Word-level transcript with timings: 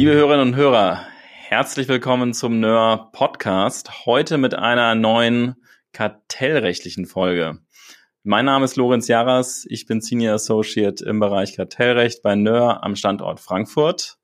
Liebe 0.00 0.14
Hörerinnen 0.14 0.48
und 0.48 0.56
Hörer, 0.56 1.06
herzlich 1.34 1.86
willkommen 1.86 2.32
zum 2.32 2.58
NÖR 2.58 3.10
Podcast. 3.12 4.06
Heute 4.06 4.38
mit 4.38 4.54
einer 4.54 4.94
neuen 4.94 5.56
kartellrechtlichen 5.92 7.04
Folge. 7.04 7.58
Mein 8.22 8.46
Name 8.46 8.64
ist 8.64 8.76
Lorenz 8.76 9.08
Jaras. 9.08 9.66
Ich 9.68 9.84
bin 9.84 10.00
Senior 10.00 10.36
Associate 10.36 11.04
im 11.04 11.20
Bereich 11.20 11.54
Kartellrecht 11.54 12.22
bei 12.22 12.34
NÖR 12.34 12.82
am 12.82 12.96
Standort 12.96 13.40
Frankfurt. 13.40 14.16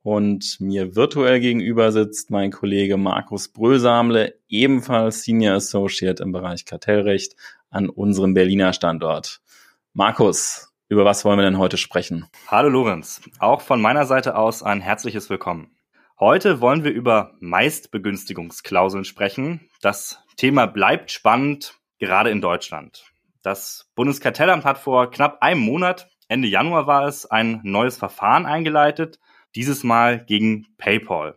Und 0.00 0.56
mir 0.58 0.96
virtuell 0.96 1.38
gegenüber 1.38 1.92
sitzt 1.92 2.30
mein 2.30 2.50
Kollege 2.50 2.96
Markus 2.96 3.48
Brösamle, 3.52 4.40
ebenfalls 4.48 5.22
Senior 5.22 5.56
Associate 5.56 6.22
im 6.22 6.32
Bereich 6.32 6.64
Kartellrecht 6.64 7.36
an 7.68 7.90
unserem 7.90 8.32
Berliner 8.32 8.72
Standort. 8.72 9.42
Markus, 9.92 10.73
über 10.94 11.04
was 11.04 11.24
wollen 11.24 11.40
wir 11.40 11.44
denn 11.44 11.58
heute 11.58 11.76
sprechen? 11.76 12.28
Hallo 12.46 12.68
Lorenz, 12.68 13.20
auch 13.40 13.62
von 13.62 13.82
meiner 13.82 14.06
Seite 14.06 14.36
aus 14.36 14.62
ein 14.62 14.80
herzliches 14.80 15.28
Willkommen. 15.28 15.76
Heute 16.20 16.60
wollen 16.60 16.84
wir 16.84 16.92
über 16.92 17.32
Meistbegünstigungsklauseln 17.40 19.04
sprechen. 19.04 19.68
Das 19.82 20.22
Thema 20.36 20.66
bleibt 20.66 21.10
spannend, 21.10 21.74
gerade 21.98 22.30
in 22.30 22.40
Deutschland. 22.40 23.06
Das 23.42 23.90
Bundeskartellamt 23.96 24.64
hat 24.64 24.78
vor 24.78 25.10
knapp 25.10 25.42
einem 25.42 25.62
Monat, 25.62 26.08
Ende 26.28 26.46
Januar 26.46 26.86
war 26.86 27.08
es, 27.08 27.26
ein 27.26 27.58
neues 27.64 27.96
Verfahren 27.96 28.46
eingeleitet, 28.46 29.18
dieses 29.56 29.82
Mal 29.82 30.24
gegen 30.24 30.68
PayPal. 30.78 31.36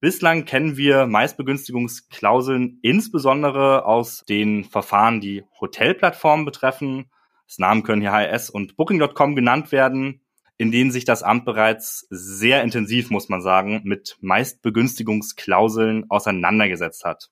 Bislang 0.00 0.46
kennen 0.46 0.78
wir 0.78 1.06
Meistbegünstigungsklauseln 1.06 2.78
insbesondere 2.80 3.84
aus 3.84 4.24
den 4.26 4.64
Verfahren, 4.64 5.20
die 5.20 5.44
Hotelplattformen 5.60 6.46
betreffen. 6.46 7.10
Das 7.50 7.58
Namen 7.58 7.82
können 7.82 8.00
hier 8.00 8.12
HRS 8.12 8.48
und 8.48 8.76
Booking.com 8.76 9.34
genannt 9.34 9.72
werden, 9.72 10.20
in 10.56 10.70
denen 10.70 10.92
sich 10.92 11.04
das 11.04 11.24
Amt 11.24 11.44
bereits 11.44 12.06
sehr 12.08 12.62
intensiv, 12.62 13.10
muss 13.10 13.28
man 13.28 13.42
sagen, 13.42 13.80
mit 13.82 14.18
Meistbegünstigungsklauseln 14.20 16.08
auseinandergesetzt 16.08 17.04
hat. 17.04 17.28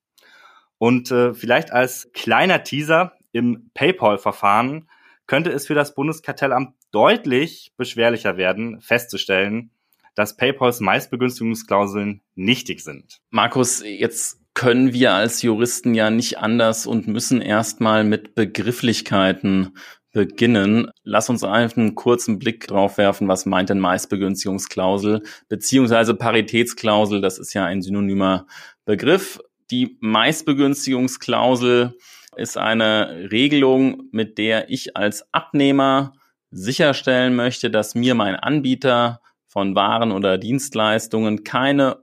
Und 0.76 1.12
äh, 1.12 1.34
vielleicht 1.34 1.70
als 1.70 2.10
kleiner 2.12 2.64
Teaser, 2.64 3.12
im 3.30 3.70
PayPal-Verfahren 3.74 4.88
könnte 5.28 5.52
es 5.52 5.68
für 5.68 5.74
das 5.74 5.94
Bundeskartellamt 5.94 6.74
deutlich 6.90 7.72
beschwerlicher 7.76 8.36
werden, 8.36 8.80
festzustellen, 8.80 9.70
dass 10.16 10.36
PayPals 10.36 10.80
Meistbegünstigungsklauseln 10.80 12.22
nichtig 12.34 12.80
sind. 12.80 13.20
Markus, 13.30 13.84
jetzt 13.84 14.40
können 14.58 14.92
wir 14.92 15.12
als 15.12 15.42
Juristen 15.42 15.94
ja 15.94 16.10
nicht 16.10 16.38
anders 16.38 16.84
und 16.84 17.06
müssen 17.06 17.40
erstmal 17.40 18.02
mit 18.02 18.34
Begrifflichkeiten 18.34 19.76
beginnen. 20.12 20.90
Lass 21.04 21.28
uns 21.28 21.44
einfach 21.44 21.76
einen 21.76 21.94
kurzen 21.94 22.38
Blick 22.38 22.66
drauf 22.66 22.98
werfen, 22.98 23.28
was 23.28 23.46
meint 23.46 23.70
denn 23.70 23.78
Meistbegünstigungsklausel 23.78 25.22
beziehungsweise 25.48 26.14
Paritätsklausel, 26.14 27.20
das 27.20 27.38
ist 27.38 27.54
ja 27.54 27.64
ein 27.64 27.82
synonymer 27.82 28.46
Begriff. 28.84 29.40
Die 29.70 29.98
Meistbegünstigungsklausel 30.00 31.94
ist 32.36 32.56
eine 32.56 33.28
Regelung, 33.30 34.08
mit 34.12 34.38
der 34.38 34.70
ich 34.70 34.96
als 34.96 35.32
Abnehmer 35.32 36.14
sicherstellen 36.50 37.36
möchte, 37.36 37.70
dass 37.70 37.94
mir 37.94 38.14
mein 38.14 38.36
Anbieter 38.36 39.20
von 39.46 39.74
Waren 39.74 40.12
oder 40.12 40.38
Dienstleistungen 40.38 41.44
keine 41.44 41.98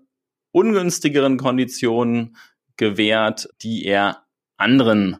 ungünstigeren 0.51 1.37
Konditionen 1.37 2.35
gewährt, 2.77 3.49
die 3.61 3.85
er 3.85 4.25
anderen 4.57 5.17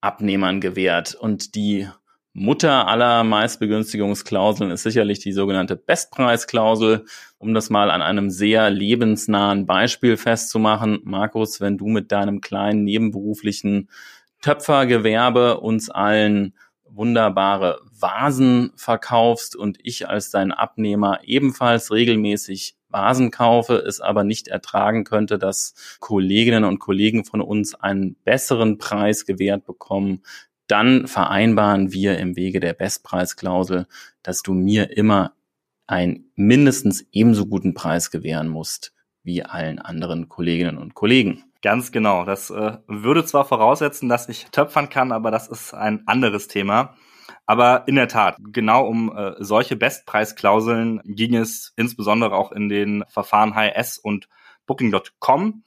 Abnehmern 0.00 0.60
gewährt. 0.60 1.14
Und 1.14 1.54
die 1.54 1.88
Mutter 2.36 2.88
aller 2.88 3.22
Meistbegünstigungsklauseln 3.22 4.72
ist 4.72 4.82
sicherlich 4.82 5.20
die 5.20 5.32
sogenannte 5.32 5.76
Bestpreisklausel. 5.76 7.04
Um 7.38 7.54
das 7.54 7.70
mal 7.70 7.92
an 7.92 8.02
einem 8.02 8.28
sehr 8.28 8.70
lebensnahen 8.70 9.66
Beispiel 9.66 10.16
festzumachen, 10.16 10.98
Markus, 11.04 11.60
wenn 11.60 11.78
du 11.78 11.86
mit 11.86 12.10
deinem 12.10 12.40
kleinen 12.40 12.82
nebenberuflichen 12.82 13.88
Töpfergewerbe 14.42 15.60
uns 15.60 15.90
allen 15.90 16.54
wunderbare 16.82 17.80
Vasen 17.92 18.72
verkaufst 18.74 19.54
und 19.54 19.78
ich 19.84 20.08
als 20.08 20.30
dein 20.30 20.50
Abnehmer 20.50 21.20
ebenfalls 21.22 21.92
regelmäßig 21.92 22.76
Vasen 22.88 23.30
kaufe, 23.30 23.74
es 23.76 24.00
aber 24.00 24.24
nicht 24.24 24.48
ertragen 24.48 25.04
könnte, 25.04 25.38
dass 25.38 25.96
Kolleginnen 26.00 26.64
und 26.64 26.80
Kollegen 26.80 27.24
von 27.24 27.40
uns 27.40 27.76
einen 27.76 28.16
besseren 28.24 28.78
Preis 28.78 29.24
gewährt 29.24 29.64
bekommen, 29.64 30.22
dann 30.66 31.06
vereinbaren 31.06 31.92
wir 31.92 32.18
im 32.18 32.36
Wege 32.36 32.60
der 32.60 32.72
Bestpreisklausel, 32.72 33.86
dass 34.22 34.42
du 34.42 34.54
mir 34.54 34.96
immer 34.96 35.32
einen 35.86 36.30
mindestens 36.34 37.06
ebenso 37.12 37.46
guten 37.46 37.74
Preis 37.74 38.10
gewähren 38.10 38.48
musst 38.48 38.92
wie 39.22 39.42
allen 39.42 39.78
anderen 39.78 40.28
Kolleginnen 40.28 40.78
und 40.78 40.94
Kollegen. 40.94 41.44
Ganz 41.62 41.92
genau. 41.92 42.24
Das 42.24 42.50
äh, 42.50 42.76
würde 42.86 43.24
zwar 43.24 43.46
voraussetzen, 43.46 44.08
dass 44.08 44.28
ich 44.28 44.46
töpfern 44.52 44.90
kann, 44.90 45.12
aber 45.12 45.30
das 45.30 45.48
ist 45.48 45.72
ein 45.72 46.06
anderes 46.06 46.46
Thema. 46.46 46.94
Aber 47.46 47.84
in 47.86 47.94
der 47.94 48.08
Tat, 48.08 48.36
genau 48.52 48.86
um 48.86 49.14
äh, 49.16 49.32
solche 49.38 49.76
Bestpreisklauseln 49.76 51.00
ging 51.04 51.34
es 51.34 51.72
insbesondere 51.76 52.34
auch 52.34 52.52
in 52.52 52.68
den 52.68 53.04
Verfahren 53.08 53.54
HRS 53.54 53.98
und 53.98 54.28
Booking.com. 54.66 55.64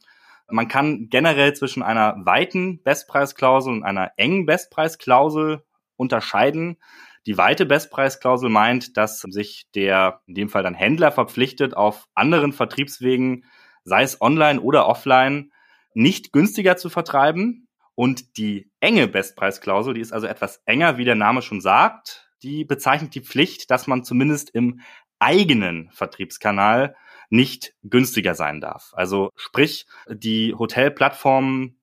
Man 0.50 0.68
kann 0.68 1.10
generell 1.10 1.54
zwischen 1.54 1.84
einer 1.84 2.16
weiten 2.26 2.82
Bestpreisklausel 2.84 3.74
und 3.74 3.84
einer 3.84 4.12
engen 4.18 4.46
Bestpreisklausel 4.46 5.64
unterscheiden. 5.98 6.78
Die 7.26 7.38
weite 7.38 7.66
Bestpreisklausel 7.66 8.50
meint, 8.50 8.96
dass 8.96 9.20
sich 9.20 9.68
der, 9.76 10.22
in 10.28 10.36
dem 10.36 10.50
Fall 10.50 10.64
dann 10.64 10.74
Händler 10.74 11.12
verpflichtet, 11.12 11.76
auf 11.76 12.08
anderen 12.16 12.54
Vertriebswegen, 12.54 13.44
sei 13.84 14.04
es 14.04 14.22
online 14.22 14.62
oder 14.62 14.88
offline, 14.88 15.52
nicht 15.94 16.32
günstiger 16.32 16.78
zu 16.78 16.90
vertreiben. 16.90 17.68
Und 17.96 18.38
die 18.38 18.72
enge 18.80 19.08
Bestpreisklausel, 19.08 19.96
die 19.96 20.02
ist 20.02 20.14
also 20.14 20.28
etwas 20.28 20.62
enger, 20.66 20.98
wie 20.98 21.06
der 21.06 21.16
Name 21.16 21.42
schon 21.42 21.60
sagt, 21.60 22.30
die 22.44 22.64
bezeichnet 22.64 23.16
die 23.16 23.22
Pflicht, 23.22 23.72
dass 23.72 23.88
man 23.88 24.04
zumindest 24.04 24.52
im 24.52 24.82
eigenen 25.20 25.90
Vertriebskanal 25.92 26.96
nicht 27.30 27.74
günstiger 27.84 28.36
sein 28.36 28.62
darf. 28.62 28.92
Also 28.94 29.32
sprich, 29.36 29.86
die 30.10 30.54
Hotelplattformen 30.58 31.80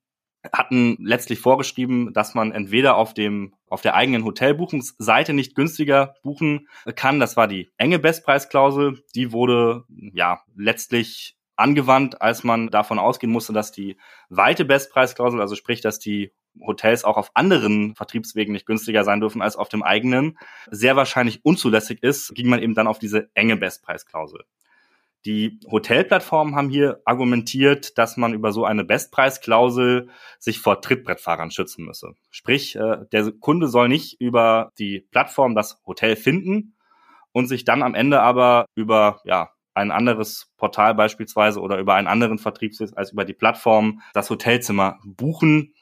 hatten 0.51 0.97
letztlich 0.99 1.39
vorgeschrieben, 1.39 2.13
dass 2.13 2.35
man 2.35 2.51
entweder 2.51 2.97
auf 2.97 3.13
dem 3.13 3.55
auf 3.67 3.81
der 3.81 3.95
eigenen 3.95 4.23
Hotelbuchungsseite 4.25 5.33
nicht 5.33 5.55
günstiger 5.55 6.15
buchen 6.23 6.67
kann. 6.95 7.19
Das 7.19 7.35
war 7.35 7.47
die 7.47 7.71
enge 7.77 7.99
Bestpreisklausel. 7.99 9.03
Die 9.15 9.31
wurde 9.31 9.85
ja 9.89 10.41
letztlich 10.55 11.35
angewandt, 11.55 12.21
als 12.21 12.43
man 12.43 12.69
davon 12.69 12.99
ausgehen 12.99 13.31
musste, 13.31 13.53
dass 13.53 13.71
die 13.71 13.97
weite 14.29 14.65
Bestpreisklausel, 14.65 15.41
also 15.41 15.55
sprich, 15.55 15.81
dass 15.81 15.99
die 15.99 16.31
Hotels 16.59 17.03
auch 17.03 17.17
auf 17.17 17.31
anderen 17.33 17.95
Vertriebswegen 17.95 18.53
nicht 18.53 18.65
günstiger 18.65 19.03
sein 19.03 19.19
dürfen 19.19 19.41
als 19.41 19.55
auf 19.55 19.69
dem 19.69 19.83
eigenen, 19.83 20.37
sehr 20.69 20.95
wahrscheinlich 20.95 21.43
unzulässig 21.43 22.01
ist, 22.01 22.33
ging 22.33 22.49
man 22.49 22.61
eben 22.61 22.75
dann 22.75 22.87
auf 22.87 22.99
diese 22.99 23.29
enge 23.33 23.57
Bestpreisklausel. 23.57 24.45
Die 25.25 25.59
Hotelplattformen 25.71 26.55
haben 26.55 26.69
hier 26.69 27.01
argumentiert, 27.03 27.97
dass 27.97 28.15
man 28.15 28.33
über 28.33 28.51
so 28.51 28.63
eine 28.63 28.83
Bestpreisklausel 28.83 30.09
sich 30.37 30.59
vor 30.59 30.81
Trittbrettfahrern 30.81 31.49
schützen 31.49 31.85
müsse. 31.85 32.13
Sprich, 32.29 32.75
äh, 32.75 32.97
der 33.11 33.31
Kunde 33.31 33.67
soll 33.67 33.87
nicht 33.87 34.21
über 34.21 34.71
die 34.77 34.99
Plattform 35.11 35.55
das 35.55 35.81
Hotel 35.85 36.15
finden 36.15 36.75
und 37.31 37.47
sich 37.47 37.65
dann 37.65 37.81
am 37.81 37.95
Ende 37.95 38.21
aber 38.21 38.67
über 38.75 39.21
ja, 39.25 39.49
ein 39.73 39.91
anderes 39.91 40.53
Portal 40.57 40.93
beispielsweise 40.93 41.59
oder 41.59 41.79
über 41.79 41.95
einen 41.95 42.07
anderen 42.07 42.37
Vertriebssitz 42.37 42.93
als 42.93 43.11
über 43.11 43.25
die 43.25 43.33
Plattform 43.33 44.01
das 44.13 44.29
Hotelzimmer 44.29 44.99
buchen. 45.03 45.73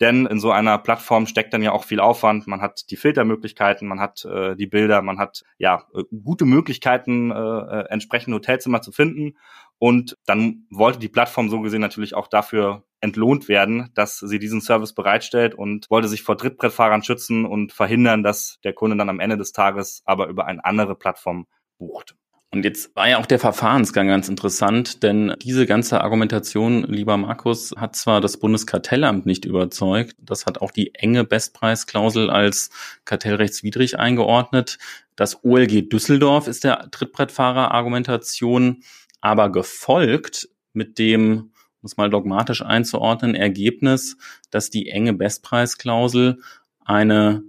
Denn 0.00 0.26
in 0.26 0.40
so 0.40 0.50
einer 0.50 0.78
Plattform 0.78 1.26
steckt 1.26 1.54
dann 1.54 1.62
ja 1.62 1.72
auch 1.72 1.84
viel 1.84 2.00
Aufwand. 2.00 2.46
Man 2.46 2.60
hat 2.60 2.90
die 2.90 2.96
Filtermöglichkeiten, 2.96 3.86
man 3.86 4.00
hat 4.00 4.24
äh, 4.24 4.56
die 4.56 4.66
Bilder, 4.66 5.02
man 5.02 5.18
hat 5.18 5.44
ja 5.56 5.86
äh, 5.94 6.02
gute 6.22 6.44
Möglichkeiten, 6.46 7.30
äh, 7.30 7.34
äh, 7.34 7.84
entsprechende 7.90 8.36
Hotelzimmer 8.36 8.82
zu 8.82 8.90
finden. 8.90 9.36
Und 9.78 10.16
dann 10.26 10.66
wollte 10.70 10.98
die 10.98 11.08
Plattform 11.08 11.48
so 11.48 11.60
gesehen 11.60 11.80
natürlich 11.80 12.14
auch 12.14 12.26
dafür 12.26 12.84
entlohnt 13.00 13.48
werden, 13.48 13.90
dass 13.94 14.18
sie 14.18 14.38
diesen 14.38 14.60
Service 14.60 14.94
bereitstellt 14.94 15.54
und 15.54 15.90
wollte 15.90 16.08
sich 16.08 16.22
vor 16.22 16.36
Drittbrettfahrern 16.36 17.02
schützen 17.02 17.44
und 17.44 17.72
verhindern, 17.72 18.22
dass 18.22 18.58
der 18.64 18.72
Kunde 18.72 18.96
dann 18.96 19.10
am 19.10 19.20
Ende 19.20 19.36
des 19.36 19.52
Tages 19.52 20.02
aber 20.06 20.26
über 20.28 20.46
eine 20.46 20.64
andere 20.64 20.96
Plattform 20.96 21.46
bucht. 21.78 22.16
Und 22.54 22.64
jetzt 22.64 22.94
war 22.94 23.08
ja 23.08 23.18
auch 23.18 23.26
der 23.26 23.40
Verfahrensgang 23.40 24.06
ganz 24.06 24.28
interessant, 24.28 25.02
denn 25.02 25.34
diese 25.42 25.66
ganze 25.66 26.02
Argumentation, 26.02 26.84
lieber 26.84 27.16
Markus, 27.16 27.74
hat 27.76 27.96
zwar 27.96 28.20
das 28.20 28.36
Bundeskartellamt 28.36 29.26
nicht 29.26 29.44
überzeugt, 29.44 30.14
das 30.20 30.46
hat 30.46 30.60
auch 30.62 30.70
die 30.70 30.94
enge 30.94 31.24
Bestpreisklausel 31.24 32.30
als 32.30 32.70
kartellrechtswidrig 33.06 33.98
eingeordnet. 33.98 34.78
Das 35.16 35.42
OLG 35.42 35.88
Düsseldorf 35.88 36.46
ist 36.46 36.62
der 36.62 36.92
Trittbrettfahrer-Argumentation 36.92 38.84
aber 39.20 39.50
gefolgt 39.50 40.48
mit 40.72 41.00
dem, 41.00 41.50
um 41.80 41.86
es 41.86 41.96
mal 41.96 42.08
dogmatisch 42.08 42.62
einzuordnen, 42.62 43.34
Ergebnis, 43.34 44.16
dass 44.52 44.70
die 44.70 44.90
enge 44.90 45.12
Bestpreisklausel 45.12 46.38
eine 46.84 47.42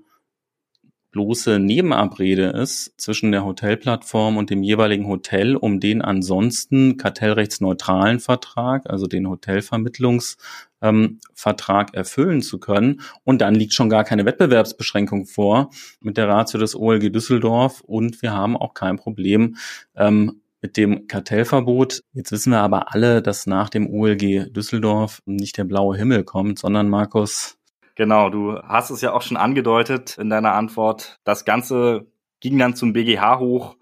bloße 1.16 1.60
Nebenabrede 1.60 2.48
ist 2.48 2.94
zwischen 2.98 3.32
der 3.32 3.46
Hotelplattform 3.46 4.36
und 4.36 4.50
dem 4.50 4.64
jeweiligen 4.64 5.08
Hotel, 5.08 5.56
um 5.56 5.80
den 5.80 6.02
ansonsten 6.02 6.98
kartellrechtsneutralen 6.98 8.20
Vertrag, 8.20 8.90
also 8.90 9.08
den 9.08 9.30
Hotelvermittlungsvertrag 9.30 10.80
ähm, 10.82 11.94
erfüllen 11.94 12.42
zu 12.42 12.60
können. 12.60 13.00
Und 13.24 13.40
dann 13.40 13.56
liegt 13.56 13.74
schon 13.74 13.90
gar 13.90 14.04
keine 14.04 14.26
Wettbewerbsbeschränkung 14.26 15.26
vor 15.26 15.70
mit 16.02 16.18
der 16.18 16.28
Ratio 16.28 16.60
des 16.60 16.76
OLG 16.76 17.14
Düsseldorf 17.14 17.80
und 17.80 18.22
wir 18.22 18.34
haben 18.34 18.58
auch 18.58 18.74
kein 18.74 18.98
Problem 18.98 19.56
ähm, 19.96 20.42
mit 20.62 20.76
dem 20.76 21.08
Kartellverbot. 21.08 22.02
Jetzt 22.12 22.34
wissen 22.34 22.52
wir 22.52 22.60
aber 22.60 22.94
alle, 22.94 23.22
dass 23.22 23.48
nach 23.48 23.70
dem 23.70 23.90
OLG 23.90 24.52
Düsseldorf 24.52 25.22
nicht 25.26 25.58
der 25.58 25.64
blaue 25.64 25.96
Himmel 25.96 26.26
kommt, 26.26 26.60
sondern 26.60 26.90
Markus. 26.90 27.55
Genau, 27.96 28.30
du 28.30 28.60
hast 28.62 28.90
es 28.90 29.02
ja 29.02 29.14
auch 29.14 29.22
schon 29.22 29.38
angedeutet 29.38 30.18
in 30.18 30.30
deiner 30.30 30.54
Antwort. 30.54 31.20
Das 31.24 31.46
Ganze 31.46 32.08
ging 32.42 32.58
dann 32.60 32.76
zum 32.76 32.92
BGH 32.92 33.40
hoch 33.40 33.78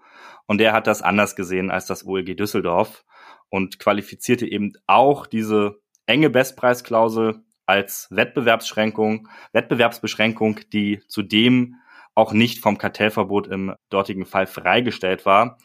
und 0.46 0.58
der 0.58 0.72
hat 0.72 0.86
das 0.86 1.02
anders 1.02 1.34
gesehen 1.34 1.70
als 1.70 1.86
das 1.86 2.06
OLG 2.06 2.36
Düsseldorf 2.36 3.04
und 3.50 3.78
qualifizierte 3.78 4.46
eben 4.46 4.72
auch 4.86 5.26
diese 5.26 5.80
enge 6.06 6.30
Bestpreisklausel 6.30 7.42
als 7.66 8.08
Wettbewerbsbeschränkung, 8.10 9.28
Wettbewerbsbeschränkung, 9.52 10.60
die 10.72 11.02
zudem 11.08 11.76
auch 12.14 12.32
nicht 12.32 12.60
vom 12.60 12.78
Kartellverbot 12.78 13.48
im 13.48 13.74
dortigen 13.90 14.26
Fall 14.26 14.46
freigestellt 14.46 15.26
war. 15.26 15.58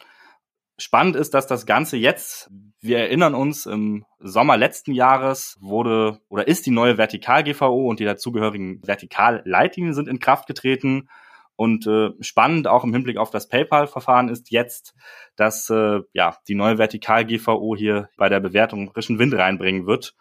Spannend 0.78 1.14
ist, 1.14 1.34
dass 1.34 1.46
das 1.46 1.66
Ganze 1.66 1.96
jetzt, 1.96 2.50
wir 2.80 2.98
erinnern 2.98 3.34
uns, 3.34 3.66
im 3.66 4.04
Sommer 4.18 4.56
letzten 4.56 4.92
Jahres 4.92 5.56
wurde 5.60 6.20
oder 6.28 6.48
ist 6.48 6.66
die 6.66 6.70
neue 6.70 6.98
Vertikal-GVO 6.98 7.88
und 7.88 8.00
die 8.00 8.04
dazugehörigen 8.04 8.80
Vertikalleitlinien 8.82 9.94
sind 9.94 10.08
in 10.08 10.18
Kraft 10.18 10.46
getreten. 10.46 11.08
Und 11.56 11.86
äh, 11.86 12.10
spannend 12.20 12.66
auch 12.68 12.84
im 12.84 12.94
Hinblick 12.94 13.18
auf 13.18 13.30
das 13.30 13.48
PayPal-Verfahren 13.48 14.30
ist 14.30 14.50
jetzt, 14.50 14.94
dass 15.36 15.68
äh, 15.68 16.00
ja 16.14 16.38
die 16.48 16.54
neue 16.54 16.78
Vertikal-GVO 16.78 17.76
hier 17.76 18.08
bei 18.16 18.30
der 18.30 18.40
Bewertung 18.40 18.90
frischen 18.92 19.18
Wind 19.18 19.34
reinbringen 19.34 19.86
wird 19.86 20.14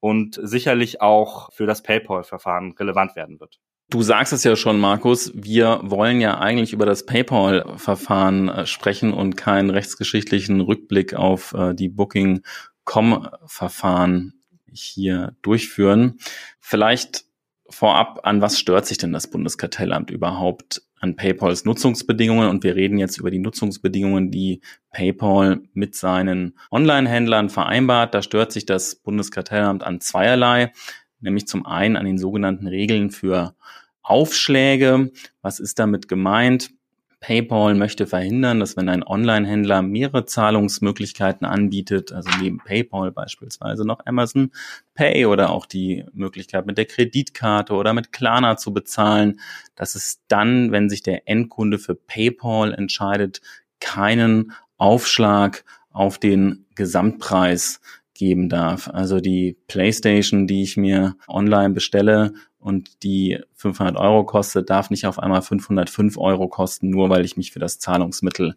und 0.00 0.38
sicherlich 0.42 1.00
auch 1.00 1.50
für 1.52 1.64
das 1.66 1.82
PayPal-Verfahren 1.82 2.72
relevant 2.72 3.16
werden 3.16 3.40
wird. 3.40 3.58
Du 3.92 4.00
sagst 4.00 4.32
es 4.32 4.42
ja 4.42 4.56
schon, 4.56 4.80
Markus, 4.80 5.30
wir 5.34 5.80
wollen 5.82 6.22
ja 6.22 6.40
eigentlich 6.40 6.72
über 6.72 6.86
das 6.86 7.04
PayPal-Verfahren 7.04 8.48
äh, 8.48 8.64
sprechen 8.64 9.12
und 9.12 9.36
keinen 9.36 9.68
rechtsgeschichtlichen 9.68 10.62
Rückblick 10.62 11.12
auf 11.12 11.52
äh, 11.52 11.74
die 11.74 11.90
Booking.com-Verfahren 11.90 14.32
hier 14.64 15.36
durchführen. 15.42 16.16
Vielleicht 16.58 17.26
vorab, 17.68 18.20
an 18.22 18.40
was 18.40 18.58
stört 18.58 18.86
sich 18.86 18.96
denn 18.96 19.12
das 19.12 19.28
Bundeskartellamt 19.28 20.10
überhaupt 20.10 20.80
an 20.98 21.14
PayPals 21.14 21.66
Nutzungsbedingungen? 21.66 22.48
Und 22.48 22.64
wir 22.64 22.74
reden 22.74 22.96
jetzt 22.96 23.18
über 23.18 23.30
die 23.30 23.40
Nutzungsbedingungen, 23.40 24.30
die 24.30 24.62
PayPal 24.90 25.60
mit 25.74 25.94
seinen 25.94 26.56
Online-Händlern 26.70 27.50
vereinbart. 27.50 28.14
Da 28.14 28.22
stört 28.22 28.52
sich 28.52 28.64
das 28.64 28.94
Bundeskartellamt 28.94 29.84
an 29.84 30.00
zweierlei, 30.00 30.72
nämlich 31.20 31.46
zum 31.46 31.66
einen 31.66 31.98
an 31.98 32.06
den 32.06 32.16
sogenannten 32.16 32.68
Regeln 32.68 33.10
für 33.10 33.54
Aufschläge. 34.02 35.10
Was 35.42 35.60
ist 35.60 35.78
damit 35.78 36.08
gemeint? 36.08 36.70
PayPal 37.22 37.76
möchte 37.76 38.08
verhindern, 38.08 38.58
dass 38.58 38.76
wenn 38.76 38.88
ein 38.88 39.04
Online-Händler 39.04 39.80
mehrere 39.80 40.26
Zahlungsmöglichkeiten 40.26 41.46
anbietet, 41.46 42.12
also 42.12 42.28
neben 42.40 42.58
PayPal 42.58 43.12
beispielsweise 43.12 43.86
noch 43.86 44.04
Amazon 44.04 44.50
Pay 44.94 45.26
oder 45.26 45.50
auch 45.50 45.66
die 45.66 46.04
Möglichkeit 46.12 46.66
mit 46.66 46.78
der 46.78 46.84
Kreditkarte 46.84 47.74
oder 47.74 47.94
mit 47.94 48.10
Klarna 48.12 48.56
zu 48.56 48.74
bezahlen, 48.74 49.40
dass 49.76 49.94
es 49.94 50.20
dann, 50.26 50.72
wenn 50.72 50.90
sich 50.90 51.02
der 51.02 51.28
Endkunde 51.28 51.78
für 51.78 51.94
PayPal 51.94 52.74
entscheidet, 52.74 53.40
keinen 53.78 54.52
Aufschlag 54.76 55.64
auf 55.92 56.18
den 56.18 56.66
Gesamtpreis 56.74 57.80
geben 58.14 58.48
darf. 58.48 58.88
Also 58.88 59.20
die 59.20 59.56
PlayStation, 59.68 60.48
die 60.48 60.62
ich 60.62 60.76
mir 60.76 61.14
online 61.28 61.70
bestelle 61.70 62.32
und 62.62 63.02
die 63.02 63.40
500 63.54 63.96
Euro 63.96 64.24
kostet, 64.24 64.70
darf 64.70 64.90
nicht 64.90 65.06
auf 65.06 65.18
einmal 65.18 65.42
505 65.42 66.16
Euro 66.16 66.48
kosten, 66.48 66.90
nur 66.90 67.10
weil 67.10 67.24
ich 67.24 67.36
mich 67.36 67.52
für 67.52 67.58
das 67.58 67.78
Zahlungsmittel 67.78 68.54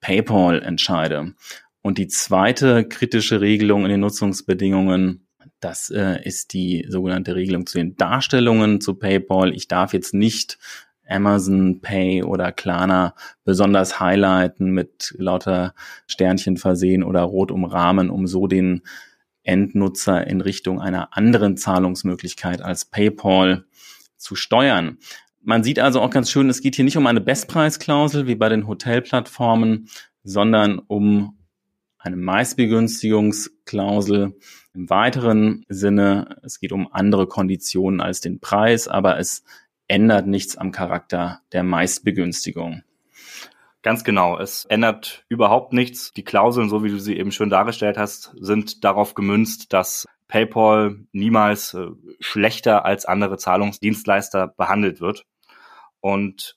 PayPal 0.00 0.62
entscheide. 0.62 1.34
Und 1.82 1.98
die 1.98 2.08
zweite 2.08 2.84
kritische 2.84 3.40
Regelung 3.40 3.84
in 3.84 3.90
den 3.90 4.00
Nutzungsbedingungen, 4.00 5.26
das 5.60 5.90
äh, 5.90 6.22
ist 6.22 6.52
die 6.52 6.86
sogenannte 6.88 7.34
Regelung 7.34 7.66
zu 7.66 7.78
den 7.78 7.96
Darstellungen 7.96 8.80
zu 8.80 8.94
PayPal. 8.94 9.52
Ich 9.54 9.66
darf 9.66 9.92
jetzt 9.92 10.14
nicht 10.14 10.58
Amazon 11.06 11.80
Pay 11.80 12.22
oder 12.22 12.52
Klarna 12.52 13.14
besonders 13.44 14.00
highlighten 14.00 14.70
mit 14.70 15.14
lauter 15.18 15.74
Sternchen 16.06 16.56
versehen 16.56 17.02
oder 17.02 17.22
rot 17.22 17.50
umrahmen, 17.50 18.10
um 18.10 18.26
so 18.26 18.46
den 18.46 18.82
Endnutzer 19.44 20.26
in 20.26 20.40
Richtung 20.40 20.80
einer 20.80 21.16
anderen 21.16 21.56
Zahlungsmöglichkeit 21.56 22.60
als 22.60 22.84
PayPal 22.84 23.64
zu 24.16 24.34
steuern. 24.34 24.98
Man 25.42 25.62
sieht 25.62 25.78
also 25.78 26.00
auch 26.00 26.10
ganz 26.10 26.30
schön, 26.30 26.48
es 26.48 26.62
geht 26.62 26.76
hier 26.76 26.84
nicht 26.84 26.96
um 26.96 27.06
eine 27.06 27.20
Bestpreisklausel 27.20 28.26
wie 28.26 28.34
bei 28.34 28.48
den 28.48 28.66
Hotelplattformen, 28.66 29.88
sondern 30.22 30.78
um 30.78 31.38
eine 31.98 32.16
Meistbegünstigungsklausel 32.16 34.34
im 34.74 34.90
weiteren 34.90 35.64
Sinne. 35.68 36.36
Es 36.42 36.60
geht 36.60 36.72
um 36.72 36.92
andere 36.92 37.26
Konditionen 37.26 38.00
als 38.00 38.20
den 38.20 38.40
Preis, 38.40 38.88
aber 38.88 39.18
es 39.18 39.44
ändert 39.86 40.26
nichts 40.26 40.56
am 40.56 40.72
Charakter 40.72 41.40
der 41.52 41.62
Meistbegünstigung. 41.62 42.82
Ganz 43.84 44.02
genau. 44.02 44.38
Es 44.38 44.64
ändert 44.64 45.26
überhaupt 45.28 45.74
nichts. 45.74 46.10
Die 46.12 46.24
Klauseln, 46.24 46.70
so 46.70 46.82
wie 46.82 46.88
du 46.88 46.98
sie 46.98 47.18
eben 47.18 47.30
schön 47.30 47.50
dargestellt 47.50 47.98
hast, 47.98 48.34
sind 48.40 48.82
darauf 48.82 49.14
gemünzt, 49.14 49.74
dass 49.74 50.06
PayPal 50.26 51.04
niemals 51.12 51.74
äh, 51.74 51.88
schlechter 52.18 52.86
als 52.86 53.04
andere 53.04 53.36
Zahlungsdienstleister 53.36 54.48
behandelt 54.48 55.02
wird. 55.02 55.26
Und 56.00 56.56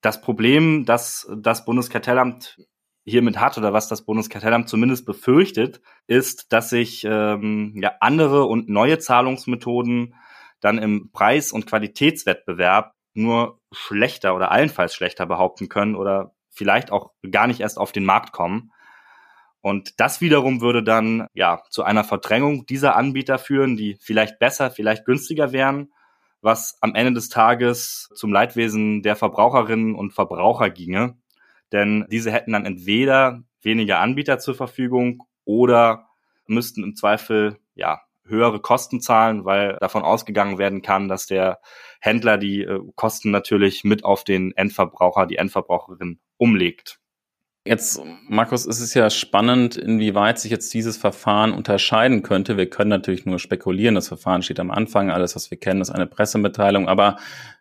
das 0.00 0.22
Problem, 0.22 0.86
das 0.86 1.30
das 1.36 1.66
Bundeskartellamt 1.66 2.56
hiermit 3.04 3.38
hat 3.38 3.58
oder 3.58 3.74
was 3.74 3.88
das 3.88 4.06
Bundeskartellamt 4.06 4.70
zumindest 4.70 5.04
befürchtet, 5.04 5.82
ist, 6.06 6.50
dass 6.50 6.70
sich 6.70 7.04
ähm, 7.04 7.74
ja 7.76 7.92
andere 8.00 8.46
und 8.46 8.70
neue 8.70 8.98
Zahlungsmethoden 8.98 10.14
dann 10.60 10.78
im 10.78 11.10
Preis- 11.12 11.52
und 11.52 11.66
Qualitätswettbewerb 11.66 12.94
nur 13.14 13.60
schlechter 13.72 14.34
oder 14.34 14.50
allenfalls 14.50 14.94
schlechter 14.94 15.26
behaupten 15.26 15.68
können 15.68 15.94
oder 15.94 16.34
vielleicht 16.50 16.90
auch 16.90 17.12
gar 17.30 17.46
nicht 17.46 17.60
erst 17.60 17.78
auf 17.78 17.92
den 17.92 18.04
Markt 18.04 18.32
kommen. 18.32 18.72
Und 19.60 20.00
das 20.00 20.20
wiederum 20.20 20.60
würde 20.60 20.82
dann 20.82 21.26
ja 21.34 21.62
zu 21.70 21.84
einer 21.84 22.04
Verdrängung 22.04 22.66
dieser 22.66 22.96
Anbieter 22.96 23.38
führen, 23.38 23.76
die 23.76 23.96
vielleicht 24.00 24.38
besser, 24.38 24.70
vielleicht 24.70 25.04
günstiger 25.04 25.52
wären, 25.52 25.92
was 26.40 26.76
am 26.80 26.94
Ende 26.96 27.12
des 27.12 27.28
Tages 27.28 28.10
zum 28.14 28.32
Leidwesen 28.32 29.02
der 29.02 29.14
Verbraucherinnen 29.14 29.94
und 29.94 30.12
Verbraucher 30.12 30.68
ginge. 30.70 31.16
Denn 31.70 32.06
diese 32.10 32.32
hätten 32.32 32.52
dann 32.52 32.66
entweder 32.66 33.44
weniger 33.62 34.00
Anbieter 34.00 34.40
zur 34.40 34.56
Verfügung 34.56 35.22
oder 35.44 36.08
müssten 36.46 36.82
im 36.82 36.96
Zweifel 36.96 37.58
ja 37.74 38.02
höhere 38.24 38.60
Kosten 38.60 39.00
zahlen, 39.00 39.44
weil 39.44 39.76
davon 39.80 40.02
ausgegangen 40.02 40.58
werden 40.58 40.82
kann, 40.82 41.08
dass 41.08 41.26
der 41.26 41.60
Händler 42.00 42.38
die 42.38 42.62
äh, 42.62 42.80
Kosten 42.94 43.30
natürlich 43.30 43.84
mit 43.84 44.04
auf 44.04 44.24
den 44.24 44.52
Endverbraucher, 44.56 45.26
die 45.26 45.36
Endverbraucherin 45.36 46.20
umlegt. 46.36 47.00
Jetzt, 47.64 48.00
Markus, 48.28 48.66
ist 48.66 48.80
es 48.80 48.92
ja 48.92 49.08
spannend, 49.08 49.76
inwieweit 49.76 50.40
sich 50.40 50.50
jetzt 50.50 50.74
dieses 50.74 50.96
Verfahren 50.96 51.52
unterscheiden 51.52 52.24
könnte. 52.24 52.56
Wir 52.56 52.68
können 52.68 52.90
natürlich 52.90 53.24
nur 53.24 53.38
spekulieren. 53.38 53.94
Das 53.94 54.08
Verfahren 54.08 54.42
steht 54.42 54.58
am 54.58 54.72
Anfang. 54.72 55.12
Alles, 55.12 55.36
was 55.36 55.52
wir 55.52 55.58
kennen, 55.58 55.80
ist 55.80 55.90
eine 55.90 56.08
Pressemitteilung. 56.08 56.88
Aber 56.88 57.18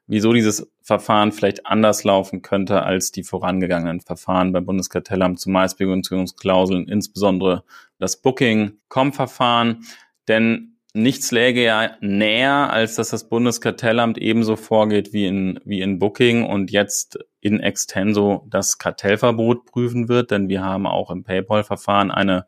wieso 0.08 0.34
dieses 0.34 0.72
Verfahren 0.82 1.32
vielleicht 1.32 1.68
anders 1.68 2.04
laufen 2.04 2.42
könnte 2.42 2.82
als 2.82 3.12
die 3.12 3.24
vorangegangenen 3.24 4.02
Verfahren 4.02 4.52
beim 4.54 4.66
Bundeskartellamt 4.66 5.40
zu 5.40 5.52
Maßbegünstigungsklauseln, 5.52 6.88
insbesondere 6.88 7.64
das 8.00 8.20
Booking.com-Verfahren. 8.24 9.86
Denn 10.28 10.78
nichts 10.94 11.32
läge 11.32 11.64
ja 11.64 11.92
näher, 12.02 12.72
als 12.72 12.96
dass 12.96 13.10
das 13.10 13.30
Bundeskartellamt 13.30 14.18
ebenso 14.18 14.56
vorgeht 14.56 15.14
wie 15.14 15.26
in, 15.26 15.60
wie 15.64 15.82
in 15.82 16.00
Booking 16.00 16.46
und 16.46 16.72
jetzt 16.72 17.20
in 17.40 17.60
extenso 17.60 18.46
das 18.50 18.78
Kartellverbot 18.78 19.66
prüfen 19.66 20.10
wird, 20.10 20.32
denn 20.32 20.50
wir 20.50 20.64
haben 20.64 20.86
auch 20.86 21.10
im 21.10 21.24
PayPal-Verfahren 21.24 22.12
eine 22.12 22.46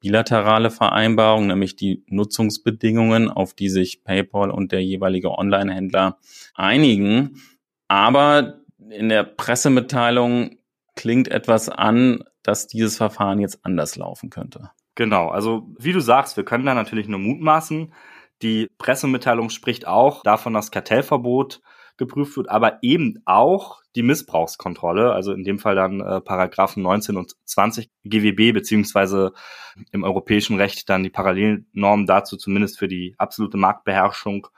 bilaterale 0.00 0.70
Vereinbarung, 0.70 1.48
nämlich 1.48 1.76
die 1.76 2.04
Nutzungsbedingungen, 2.08 3.28
auf 3.28 3.52
die 3.52 3.68
sich 3.68 4.02
PayPal 4.02 4.50
und 4.50 4.72
der 4.72 4.82
jeweilige 4.82 5.30
Online-Händler 5.32 6.18
einigen. 6.54 7.42
Aber 7.86 8.60
in 8.88 9.10
der 9.10 9.24
Pressemitteilung 9.24 10.56
klingt 10.96 11.28
etwas 11.28 11.68
an, 11.68 12.24
dass 12.42 12.66
dieses 12.66 12.96
Verfahren 12.96 13.40
jetzt 13.40 13.64
anders 13.64 13.96
laufen 13.96 14.30
könnte. 14.30 14.70
Genau, 14.94 15.28
also 15.28 15.68
wie 15.78 15.92
du 15.92 16.00
sagst, 16.00 16.36
wir 16.36 16.44
können 16.44 16.66
da 16.66 16.74
natürlich 16.74 17.08
nur 17.08 17.20
mutmaßen. 17.20 17.92
Die 18.42 18.68
Pressemitteilung 18.78 19.50
spricht 19.50 19.86
auch 19.86 20.22
davon, 20.22 20.54
dass 20.54 20.70
Kartellverbot 20.70 21.60
geprüft 21.96 22.36
wird, 22.36 22.48
aber 22.48 22.78
eben 22.82 23.22
auch 23.26 23.80
die 23.94 24.02
Missbrauchskontrolle, 24.02 25.12
also 25.12 25.32
in 25.32 25.44
dem 25.44 25.58
Fall 25.58 25.74
dann 25.74 26.00
äh, 26.00 26.20
Paragraphen 26.20 26.82
19 26.82 27.16
und 27.16 27.34
20 27.44 27.90
GWB 28.04 28.52
beziehungsweise 28.52 29.32
im 29.92 30.04
europäischen 30.04 30.56
Recht 30.56 30.88
dann 30.88 31.02
die 31.02 31.10
Parallelnormen 31.10 32.06
dazu 32.06 32.36
zumindest 32.36 32.78
für 32.78 32.88
die 32.88 33.14
absolute 33.18 33.58
Marktbeherrschung 33.58 34.48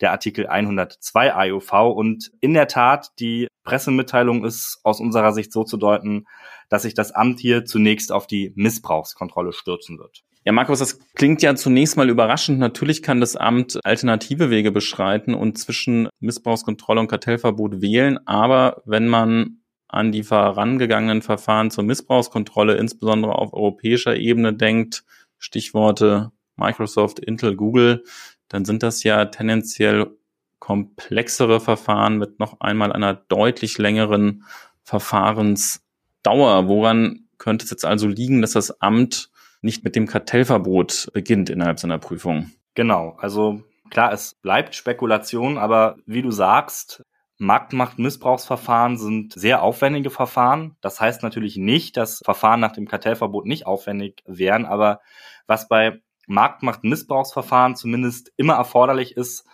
der 0.00 0.12
Artikel 0.12 0.46
102 0.46 1.34
AIOV 1.34 1.72
und 1.94 2.30
in 2.40 2.54
der 2.54 2.68
Tat 2.68 3.10
die 3.18 3.48
Pressemitteilung 3.64 4.44
ist 4.44 4.80
aus 4.82 5.00
unserer 5.00 5.32
Sicht 5.32 5.52
so 5.52 5.64
zu 5.64 5.76
deuten, 5.76 6.26
dass 6.68 6.82
sich 6.82 6.94
das 6.94 7.12
Amt 7.12 7.40
hier 7.40 7.64
zunächst 7.64 8.12
auf 8.12 8.26
die 8.26 8.52
Missbrauchskontrolle 8.56 9.52
stürzen 9.52 9.98
wird. 9.98 10.22
Ja, 10.44 10.52
Markus, 10.52 10.78
das 10.78 10.98
klingt 11.14 11.42
ja 11.42 11.54
zunächst 11.54 11.98
mal 11.98 12.08
überraschend. 12.08 12.58
Natürlich 12.58 13.02
kann 13.02 13.20
das 13.20 13.36
Amt 13.36 13.78
alternative 13.84 14.48
Wege 14.48 14.72
beschreiten 14.72 15.34
und 15.34 15.58
zwischen 15.58 16.08
Missbrauchskontrolle 16.20 17.00
und 17.00 17.08
Kartellverbot 17.08 17.82
wählen. 17.82 18.18
Aber 18.26 18.82
wenn 18.86 19.06
man 19.06 19.60
an 19.86 20.12
die 20.12 20.22
vorangegangenen 20.22 21.20
Verfahren 21.20 21.70
zur 21.70 21.84
Missbrauchskontrolle, 21.84 22.76
insbesondere 22.76 23.34
auf 23.34 23.52
europäischer 23.52 24.16
Ebene 24.16 24.54
denkt, 24.54 25.04
Stichworte 25.36 26.32
Microsoft, 26.56 27.18
Intel, 27.18 27.56
Google, 27.56 28.04
dann 28.50 28.66
sind 28.66 28.82
das 28.82 29.02
ja 29.02 29.24
tendenziell 29.26 30.10
komplexere 30.58 31.60
Verfahren 31.60 32.18
mit 32.18 32.38
noch 32.38 32.60
einmal 32.60 32.92
einer 32.92 33.14
deutlich 33.14 33.78
längeren 33.78 34.44
Verfahrensdauer. 34.82 36.68
Woran 36.68 37.28
könnte 37.38 37.64
es 37.64 37.70
jetzt 37.70 37.86
also 37.86 38.06
liegen, 38.06 38.42
dass 38.42 38.52
das 38.52 38.82
Amt 38.82 39.30
nicht 39.62 39.84
mit 39.84 39.96
dem 39.96 40.06
Kartellverbot 40.06 41.10
beginnt 41.12 41.48
innerhalb 41.48 41.80
seiner 41.80 41.98
Prüfung. 41.98 42.50
Genau, 42.74 43.16
also 43.18 43.62
klar, 43.90 44.12
es 44.12 44.34
bleibt 44.34 44.74
Spekulation, 44.74 45.58
aber 45.58 45.96
wie 46.06 46.22
du 46.22 46.30
sagst, 46.30 47.04
Marktmacht-Missbrauchsverfahren 47.38 48.98
sind 48.98 49.32
sehr 49.32 49.62
aufwendige 49.62 50.10
Verfahren. 50.10 50.76
Das 50.80 51.00
heißt 51.00 51.22
natürlich 51.22 51.56
nicht, 51.56 51.96
dass 51.96 52.20
Verfahren 52.24 52.60
nach 52.60 52.72
dem 52.72 52.86
Kartellverbot 52.86 53.46
nicht 53.46 53.66
aufwendig 53.66 54.22
wären, 54.26 54.66
aber 54.66 55.00
was 55.46 55.68
bei 55.68 56.00
Marktmacht-Missbrauchsverfahren 56.30 57.76
zumindest 57.76 58.32
immer 58.36 58.54
erforderlich 58.54 59.16
ist, 59.16 59.46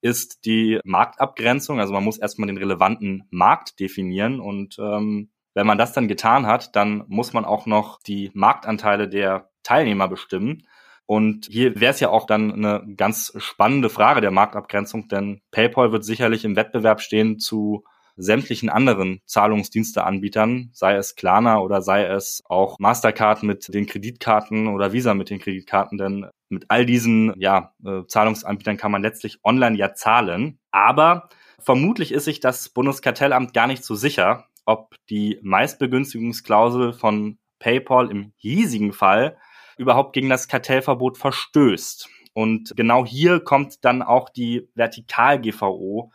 ist 0.00 0.44
die 0.44 0.80
Marktabgrenzung. 0.84 1.78
Also 1.78 1.92
man 1.92 2.02
muss 2.02 2.18
erstmal 2.18 2.48
den 2.48 2.58
relevanten 2.58 3.24
Markt 3.30 3.78
definieren 3.78 4.40
und 4.40 4.78
ähm, 4.78 5.30
wenn 5.54 5.66
man 5.66 5.78
das 5.78 5.92
dann 5.92 6.08
getan 6.08 6.46
hat, 6.46 6.74
dann 6.74 7.04
muss 7.08 7.32
man 7.34 7.44
auch 7.44 7.66
noch 7.66 8.00
die 8.02 8.30
Marktanteile 8.34 9.08
der 9.08 9.50
Teilnehmer 9.62 10.08
bestimmen. 10.08 10.66
Und 11.04 11.46
hier 11.50 11.78
wäre 11.78 11.92
es 11.92 12.00
ja 12.00 12.08
auch 12.08 12.26
dann 12.26 12.52
eine 12.52 12.94
ganz 12.96 13.34
spannende 13.36 13.90
Frage 13.90 14.22
der 14.22 14.30
Marktabgrenzung, 14.30 15.08
denn 15.08 15.42
PayPal 15.50 15.92
wird 15.92 16.04
sicherlich 16.04 16.44
im 16.44 16.56
Wettbewerb 16.56 17.00
stehen 17.00 17.38
zu 17.38 17.84
sämtlichen 18.16 18.68
anderen 18.68 19.20
Zahlungsdiensteanbietern, 19.26 20.70
sei 20.72 20.96
es 20.96 21.14
Klarna 21.14 21.60
oder 21.60 21.82
sei 21.82 22.04
es 22.04 22.42
auch 22.46 22.78
Mastercard 22.78 23.42
mit 23.42 23.72
den 23.72 23.86
Kreditkarten 23.86 24.68
oder 24.68 24.92
Visa 24.92 25.14
mit 25.14 25.30
den 25.30 25.38
Kreditkarten, 25.38 25.98
denn 25.98 26.26
mit 26.48 26.66
all 26.68 26.84
diesen 26.86 27.32
ja, 27.40 27.74
äh, 27.84 28.02
Zahlungsanbietern 28.06 28.76
kann 28.76 28.92
man 28.92 29.02
letztlich 29.02 29.38
online 29.42 29.76
ja 29.76 29.94
zahlen. 29.94 30.58
Aber 30.70 31.28
vermutlich 31.58 32.12
ist 32.12 32.24
sich 32.24 32.40
das 32.40 32.68
Bundeskartellamt 32.68 33.54
gar 33.54 33.66
nicht 33.66 33.84
so 33.84 33.94
sicher, 33.94 34.46
ob 34.64 34.94
die 35.08 35.38
Meistbegünstigungsklausel 35.42 36.92
von 36.92 37.38
PayPal 37.58 38.10
im 38.10 38.32
hiesigen 38.36 38.92
Fall 38.92 39.38
überhaupt 39.78 40.12
gegen 40.12 40.28
das 40.28 40.48
Kartellverbot 40.48 41.18
verstößt. 41.18 42.08
Und 42.34 42.72
genau 42.76 43.04
hier 43.04 43.40
kommt 43.40 43.84
dann 43.84 44.02
auch 44.02 44.28
die 44.28 44.68
Vertikal-GVO, 44.74 46.12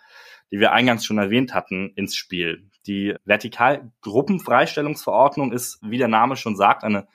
die 0.52 0.60
wir 0.60 0.72
eingangs 0.72 1.06
schon 1.06 1.18
erwähnt 1.18 1.54
hatten, 1.54 1.92
ins 1.96 2.16
Spiel. 2.16 2.70
Die 2.86 3.16
Vertikal-Gruppenfreistellungsverordnung 3.26 5.52
ist, 5.52 5.80
wie 5.82 5.98
der 5.98 6.08
Name 6.08 6.36
schon 6.36 6.56
sagt, 6.56 6.84
eine 6.84 7.08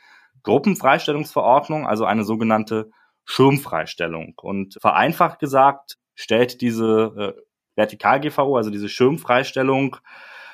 Gruppenfreistellungsverordnung, 0.43 1.87
also 1.87 2.05
eine 2.05 2.25
sogenannte 2.25 2.91
Schirmfreistellung. 3.25 4.35
Und 4.37 4.77
vereinfacht 4.81 5.39
gesagt 5.39 5.99
stellt 6.15 6.61
diese 6.61 7.15
äh, 7.17 7.33
Vertikal-GVO, 7.77 8.57
also 8.57 8.71
diese 8.71 8.89
Schirmfreistellung, 8.89 9.99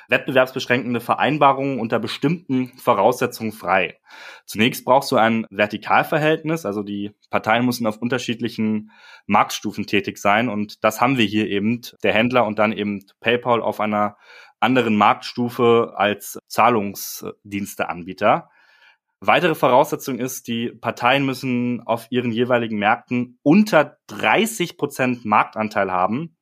wettbewerbsbeschränkende 0.09 0.99
Vereinbarungen 0.99 1.79
unter 1.79 1.99
bestimmten 1.99 2.69
Voraussetzungen 2.77 3.51
frei. 3.51 3.99
Zunächst 4.45 4.83
brauchst 4.83 5.11
du 5.11 5.17
ein 5.17 5.45
Vertikalverhältnis, 5.49 6.65
also 6.65 6.83
die 6.83 7.11
Parteien 7.29 7.65
müssen 7.65 7.87
auf 7.87 7.97
unterschiedlichen 7.97 8.91
Marktstufen 9.27 9.85
tätig 9.85 10.17
sein 10.17 10.49
und 10.49 10.83
das 10.83 10.99
haben 10.99 11.17
wir 11.17 11.25
hier 11.25 11.47
eben, 11.47 11.81
der 12.03 12.13
Händler 12.13 12.45
und 12.45 12.59
dann 12.59 12.73
eben 12.73 13.05
PayPal 13.19 13.61
auf 13.61 13.79
einer 13.79 14.17
anderen 14.59 14.97
Marktstufe 14.97 15.93
als 15.95 16.39
Zahlungsdiensteanbieter. 16.47 18.49
Weitere 19.21 19.53
Voraussetzung 19.53 20.17
ist, 20.17 20.47
die 20.47 20.69
Parteien 20.69 21.25
müssen 21.25 21.81
auf 21.85 22.07
ihren 22.09 22.31
jeweiligen 22.31 22.79
Märkten 22.79 23.37
unter 23.43 23.97
30 24.07 24.77
Prozent 24.77 25.25
Marktanteil 25.25 25.91
haben 25.91 26.37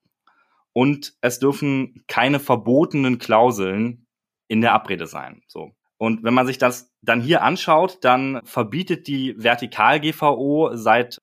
und 0.77 1.15
es 1.21 1.39
dürfen 1.39 2.03
keine 2.07 2.39
verbotenen 2.39 3.17
Klauseln 3.17 4.05
in 4.47 4.61
der 4.61 4.73
Abrede 4.73 5.07
sein. 5.07 5.41
So. 5.47 5.71
Und 5.97 6.23
wenn 6.23 6.35
man 6.35 6.45
sich 6.45 6.59
das 6.59 6.93
dann 7.01 7.19
hier 7.19 7.41
anschaut, 7.41 7.97
dann 8.01 8.41
verbietet 8.43 9.07
die 9.07 9.33
Vertikal-GVO 9.39 10.75
seit 10.75 11.19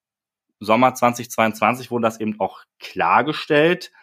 Sommer 0.59 0.93
2022 0.93 1.89
wurde 1.89 2.03
das 2.03 2.19
eben 2.19 2.37
auch 2.41 2.65
klargestellt. 2.79 3.93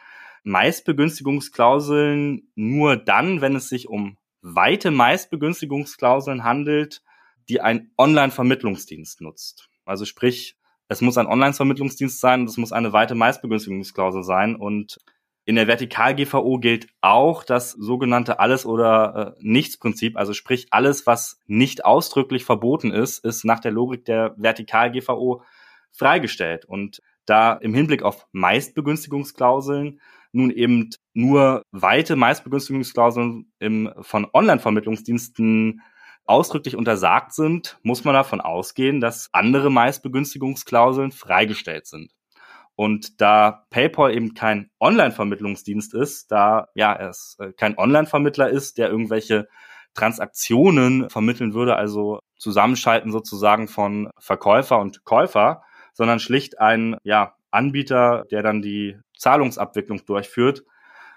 Meistbegünstigungsklauseln 0.43 2.51
nur 2.55 2.97
dann, 2.97 3.43
wenn 3.43 3.55
es 3.55 3.69
sich 3.69 3.91
um 3.91 4.17
weite 4.41 4.91
Meistbegünstigungsklauseln 4.91 6.45
handelt, 6.45 7.03
die 7.51 7.61
ein 7.61 7.91
Online-Vermittlungsdienst 7.99 9.21
nutzt. 9.21 9.69
Also 9.85 10.07
sprich, 10.07 10.57
es 10.89 11.03
muss 11.03 11.19
ein 11.19 11.27
Online-Vermittlungsdienst 11.27 12.21
sein 12.21 12.41
und 12.41 12.49
es 12.49 12.57
muss 12.57 12.73
eine 12.73 12.95
weite 12.95 13.15
Meistbegünstigungsklausel 13.15 14.23
sein. 14.23 14.57
Und 14.57 14.97
in 15.45 15.57
der 15.57 15.67
Vertikal-GVO 15.67 16.59
gilt 16.59 16.89
auch 17.01 17.43
das 17.43 17.73
sogenannte 17.73 18.39
Alles- 18.39 18.65
oder 18.65 19.37
äh, 19.37 19.41
Nichts-Prinzip. 19.41 20.17
Also 20.17 20.35
sprich, 20.35 20.69
alles, 20.71 21.07
was 21.07 21.41
nicht 21.47 21.85
ausdrücklich 21.85 22.45
verboten 22.45 22.93
ist, 22.93 23.25
ist 23.25 23.45
nach 23.45 23.59
der 23.59 23.73
Logik 23.73 24.05
der 24.05 24.35
Vertikal-GVO 24.37 25.43
freigestellt. 25.91 26.65
Und 26.65 27.03
da 27.27 27.55
im 27.55 27.75
Hinblick 27.75 28.03
auf 28.03 28.27
Meistbegünstigungsklauseln 28.33 30.01
nun 30.31 30.51
eben 30.51 30.91
nur 31.13 31.63
weite 31.73 32.17
Meistbegünstigungsklauseln 32.17 33.53
im, 33.59 33.93
von 34.01 34.29
Online-Vermittlungsdiensten 34.33 35.83
ausdrücklich 36.25 36.77
untersagt 36.77 37.35
sind, 37.35 37.79
muss 37.83 38.05
man 38.05 38.15
davon 38.15 38.41
ausgehen, 38.41 39.01
dass 39.01 39.29
andere 39.33 39.71
Meistbegünstigungsklauseln 39.71 41.11
freigestellt 41.11 41.87
sind. 41.87 42.13
Und 42.75 43.21
da 43.21 43.67
PayPal 43.71 44.15
eben 44.15 44.35
kein 44.35 44.71
Online-Vermittlungsdienst 44.81 45.95
ist, 45.95 46.33
da 46.33 46.69
ja 46.75 46.95
es 46.97 47.37
äh, 47.39 47.53
kein 47.53 47.77
Online-Vermittler 47.77 48.49
ist, 48.49 48.79
der 48.79 48.89
irgendwelche 48.89 49.49
Transaktionen 49.95 51.11
vermitteln 51.11 51.53
würde, 51.53 51.77
also 51.77 52.21
Zusammenschalten 52.39 53.13
sozusagen 53.13 53.69
von 53.69 54.11
Verkäufer 54.19 54.79
und 54.79 55.05
Käufer, 55.05 55.63
sondern 55.93 56.19
schlicht 56.19 56.61
ein 56.61 56.97
ja, 57.03 57.35
Anbieter, 57.51 58.25
der 58.31 58.43
dann 58.43 58.63
die 58.63 58.99
Zahlungsabwicklung 59.17 60.05
durchführt, 60.07 60.65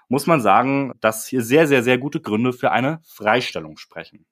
muss 0.10 0.28
man 0.28 0.42
sagen, 0.42 0.94
dass 1.00 1.26
hier 1.26 1.42
sehr, 1.42 1.68
sehr, 1.68 1.84
sehr 1.84 1.98
gute 1.98 2.22
Gründe 2.22 2.54
für 2.54 2.72
eine 2.72 3.00
Freistellung 3.04 3.78
sprechen. 3.78 4.26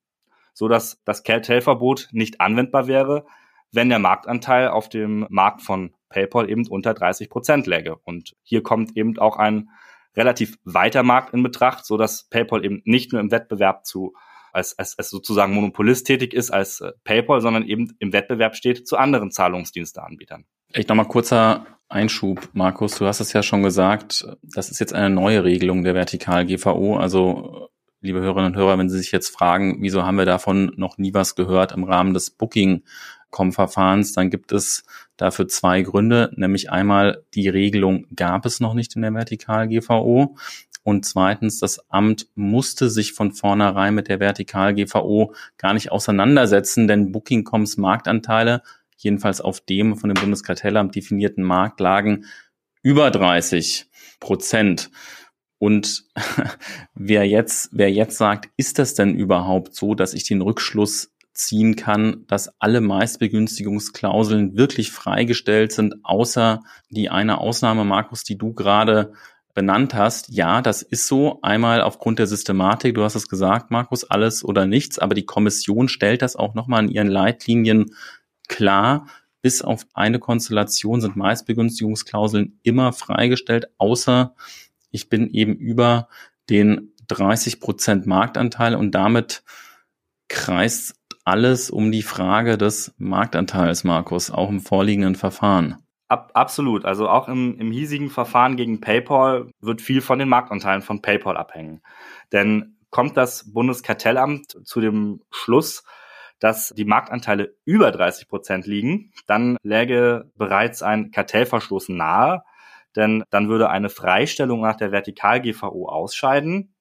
So 0.53 0.67
dass 0.67 1.01
das 1.03 1.23
Cartel-Verbot 1.23 2.09
nicht 2.11 2.41
anwendbar 2.41 2.87
wäre, 2.87 3.25
wenn 3.71 3.89
der 3.89 3.97
Marktanteil 3.97 4.67
auf 4.67 4.87
dem 4.87 5.25
Markt 5.29 5.63
von 5.63 5.95
PayPal 6.13 6.49
eben 6.49 6.67
unter 6.67 6.93
30 6.93 7.29
Prozent 7.29 7.67
läge. 7.67 7.95
Und 7.95 8.35
hier 8.43 8.61
kommt 8.61 8.95
eben 8.95 9.17
auch 9.17 9.37
ein 9.37 9.69
relativ 10.15 10.57
weiter 10.63 11.01
Markt 11.03 11.33
in 11.33 11.41
Betracht, 11.41 11.85
so 11.85 11.97
dass 11.97 12.29
PayPal 12.29 12.63
eben 12.63 12.81
nicht 12.85 13.11
nur 13.11 13.19
im 13.19 13.31
Wettbewerb 13.31 13.85
zu 13.85 14.13
als, 14.53 14.77
als, 14.77 14.97
als 14.99 15.09
sozusagen 15.09 15.53
Monopolist 15.53 16.05
tätig 16.05 16.33
ist 16.33 16.51
als 16.51 16.79
äh, 16.81 16.91
PayPal, 17.03 17.41
sondern 17.41 17.65
eben 17.65 17.95
im 17.97 18.13
Wettbewerb 18.13 18.55
steht 18.55 18.87
zu 18.87 18.97
anderen 18.97 19.31
Zahlungsdiensteanbietern. 19.31 20.45
Echt 20.71 20.89
nochmal 20.89 21.07
kurzer 21.07 21.65
Einschub, 21.89 22.49
Markus. 22.53 22.99
Du 22.99 23.05
hast 23.07 23.19
es 23.19 23.33
ja 23.33 23.41
schon 23.41 23.63
gesagt, 23.63 24.25
das 24.43 24.69
ist 24.69 24.79
jetzt 24.79 24.93
eine 24.93 25.09
neue 25.09 25.43
Regelung 25.43 25.83
der 25.83 25.95
Vertikal-GVO. 25.95 26.97
Also, 26.97 27.69
liebe 28.01 28.21
Hörerinnen 28.21 28.51
und 28.51 28.57
Hörer, 28.57 28.77
wenn 28.77 28.89
Sie 28.89 28.97
sich 28.97 29.11
jetzt 29.11 29.29
fragen, 29.29 29.77
wieso 29.81 30.03
haben 30.03 30.17
wir 30.17 30.25
davon 30.25 30.71
noch 30.75 30.97
nie 30.97 31.13
was 31.15 31.35
gehört 31.35 31.71
im 31.71 31.83
Rahmen 31.83 32.13
des 32.13 32.29
Booking 32.29 32.83
Com-Verfahrens, 33.33 34.13
dann 34.13 34.29
gibt 34.29 34.53
es 34.53 34.85
dafür 35.17 35.49
zwei 35.49 35.81
Gründe, 35.81 36.31
nämlich 36.37 36.71
einmal 36.71 37.25
die 37.33 37.49
Regelung 37.49 38.07
gab 38.15 38.45
es 38.45 38.61
noch 38.61 38.73
nicht 38.73 38.95
in 38.95 39.01
der 39.01 39.13
Vertikal-GVO 39.13 40.37
und 40.83 41.05
zweitens 41.05 41.59
das 41.59 41.89
Amt 41.89 42.27
musste 42.35 42.89
sich 42.89 43.13
von 43.13 43.31
vornherein 43.31 43.95
mit 43.95 44.09
der 44.09 44.19
Vertikal-GVO 44.19 45.33
gar 45.57 45.73
nicht 45.73 45.91
auseinandersetzen, 45.91 46.87
denn 46.87 47.11
Booking.coms 47.11 47.77
Marktanteile, 47.77 48.61
jedenfalls 48.97 49.39
auf 49.39 49.61
dem 49.61 49.95
von 49.95 50.09
dem 50.09 50.21
Bundeskartellamt 50.21 50.95
definierten 50.95 51.43
Markt, 51.43 51.79
lagen 51.79 52.25
über 52.81 53.11
30 53.11 53.89
Prozent. 54.19 54.91
Und 55.57 56.03
wer 56.93 57.25
jetzt, 57.25 57.69
wer 57.71 57.89
jetzt 57.89 58.17
sagt, 58.17 58.49
ist 58.57 58.77
das 58.77 58.93
denn 58.93 59.15
überhaupt 59.15 59.75
so, 59.75 59.95
dass 59.95 60.13
ich 60.13 60.25
den 60.25 60.41
Rückschluss 60.41 61.12
ziehen 61.33 61.75
kann, 61.75 62.25
dass 62.27 62.59
alle 62.61 62.81
Meistbegünstigungsklauseln 62.81 64.55
wirklich 64.55 64.91
freigestellt 64.91 65.71
sind, 65.71 65.95
außer 66.03 66.61
die 66.89 67.09
eine 67.09 67.39
Ausnahme, 67.39 67.85
Markus, 67.85 68.23
die 68.23 68.37
du 68.37 68.53
gerade 68.53 69.13
benannt 69.53 69.93
hast. 69.93 70.29
Ja, 70.29 70.61
das 70.61 70.81
ist 70.81 71.07
so. 71.07 71.39
Einmal 71.41 71.81
aufgrund 71.81 72.19
der 72.19 72.27
Systematik, 72.27 72.95
du 72.95 73.03
hast 73.03 73.15
es 73.15 73.27
gesagt, 73.27 73.71
Markus, 73.71 74.03
alles 74.03 74.43
oder 74.43 74.65
nichts, 74.65 74.99
aber 74.99 75.15
die 75.15 75.25
Kommission 75.25 75.87
stellt 75.87 76.21
das 76.21 76.35
auch 76.35 76.53
nochmal 76.53 76.83
in 76.83 76.91
ihren 76.91 77.07
Leitlinien 77.07 77.95
klar. 78.47 79.07
Bis 79.41 79.61
auf 79.61 79.85
eine 79.93 80.19
Konstellation 80.19 81.01
sind 81.01 81.15
Meistbegünstigungsklauseln 81.15 82.59
immer 82.63 82.93
freigestellt, 82.93 83.67
außer 83.77 84.35
ich 84.89 85.09
bin 85.09 85.29
eben 85.31 85.55
über 85.55 86.07
den 86.49 86.93
30 87.07 87.59
Prozent 87.59 88.05
Marktanteil 88.05 88.75
und 88.75 88.91
damit 88.91 89.43
kreist 90.29 90.95
alles 91.23 91.69
um 91.69 91.91
die 91.91 92.03
Frage 92.03 92.57
des 92.57 92.93
Marktanteils, 92.97 93.83
Markus, 93.83 94.31
auch 94.31 94.49
im 94.49 94.59
vorliegenden 94.59 95.15
Verfahren. 95.15 95.77
Ab, 96.09 96.31
absolut. 96.33 96.85
Also 96.85 97.09
auch 97.09 97.27
im, 97.27 97.57
im 97.59 97.71
hiesigen 97.71 98.09
Verfahren 98.09 98.57
gegen 98.57 98.81
PayPal 98.81 99.49
wird 99.61 99.81
viel 99.81 100.01
von 100.01 100.19
den 100.19 100.29
Marktanteilen 100.29 100.81
von 100.81 101.01
PayPal 101.01 101.37
abhängen. 101.37 101.81
Denn 102.31 102.77
kommt 102.89 103.17
das 103.17 103.51
Bundeskartellamt 103.51 104.65
zu 104.65 104.81
dem 104.81 105.21
Schluss, 105.31 105.83
dass 106.39 106.73
die 106.75 106.85
Marktanteile 106.85 107.55
über 107.65 107.91
30 107.91 108.27
Prozent 108.27 108.67
liegen, 108.67 109.11
dann 109.27 109.57
läge 109.63 110.29
bereits 110.35 110.83
ein 110.83 111.11
Kartellverstoß 111.11 111.89
nahe, 111.89 112.43
denn 112.95 113.23
dann 113.29 113.49
würde 113.49 113.69
eine 113.69 113.89
Freistellung 113.89 114.61
nach 114.61 114.75
der 114.75 114.91
Vertikal-GVO 114.91 115.87
ausscheiden 115.87 116.72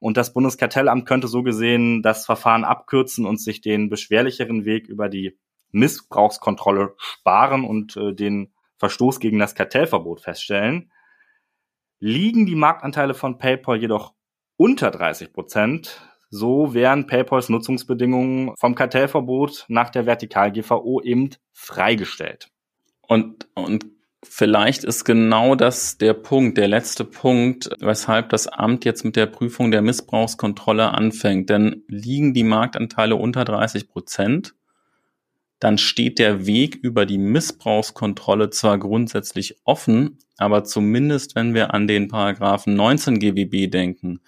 und 0.00 0.16
das 0.16 0.32
Bundeskartellamt 0.32 1.06
könnte 1.06 1.28
so 1.28 1.42
gesehen 1.42 2.02
das 2.02 2.26
Verfahren 2.26 2.64
abkürzen 2.64 3.26
und 3.26 3.40
sich 3.40 3.60
den 3.60 3.88
beschwerlicheren 3.88 4.64
Weg 4.64 4.88
über 4.88 5.08
die 5.08 5.38
Missbrauchskontrolle 5.72 6.94
sparen 6.98 7.64
und 7.64 7.96
äh, 7.96 8.12
den 8.12 8.52
Verstoß 8.78 9.20
gegen 9.20 9.38
das 9.38 9.54
Kartellverbot 9.54 10.20
feststellen. 10.20 10.92
Liegen 11.98 12.46
die 12.46 12.54
Marktanteile 12.54 13.14
von 13.14 13.38
PayPal 13.38 13.80
jedoch 13.80 14.14
unter 14.56 14.90
30 14.90 15.32
Prozent, 15.32 16.00
so 16.28 16.74
wären 16.74 17.06
PayPals 17.06 17.48
Nutzungsbedingungen 17.48 18.54
vom 18.58 18.74
Kartellverbot 18.74 19.64
nach 19.68 19.90
der 19.90 20.06
Vertikal-GVO 20.06 21.00
eben 21.02 21.30
freigestellt. 21.52 22.48
Und, 23.02 23.48
und 23.54 23.86
Vielleicht 24.22 24.84
ist 24.84 25.04
genau 25.04 25.54
das 25.54 25.98
der 25.98 26.14
Punkt, 26.14 26.58
der 26.58 26.68
letzte 26.68 27.04
Punkt, 27.04 27.70
weshalb 27.80 28.30
das 28.30 28.48
Amt 28.48 28.84
jetzt 28.84 29.04
mit 29.04 29.14
der 29.16 29.26
Prüfung 29.26 29.70
der 29.70 29.82
Missbrauchskontrolle 29.82 30.92
anfängt. 30.92 31.50
Denn 31.50 31.84
liegen 31.86 32.34
die 32.34 32.42
Marktanteile 32.42 33.16
unter 33.16 33.44
30 33.44 33.88
Prozent, 33.88 34.54
dann 35.58 35.78
steht 35.78 36.18
der 36.18 36.46
Weg 36.46 36.74
über 36.74 37.06
die 37.06 37.18
Missbrauchskontrolle 37.18 38.50
zwar 38.50 38.78
grundsätzlich 38.78 39.56
offen, 39.64 40.18
aber 40.36 40.64
zumindest 40.64 41.34
wenn 41.34 41.54
wir 41.54 41.72
an 41.72 41.86
den 41.86 42.08
Paragraphen 42.08 42.74
19 42.74 43.18
GWB 43.18 43.70
denken 43.70 44.20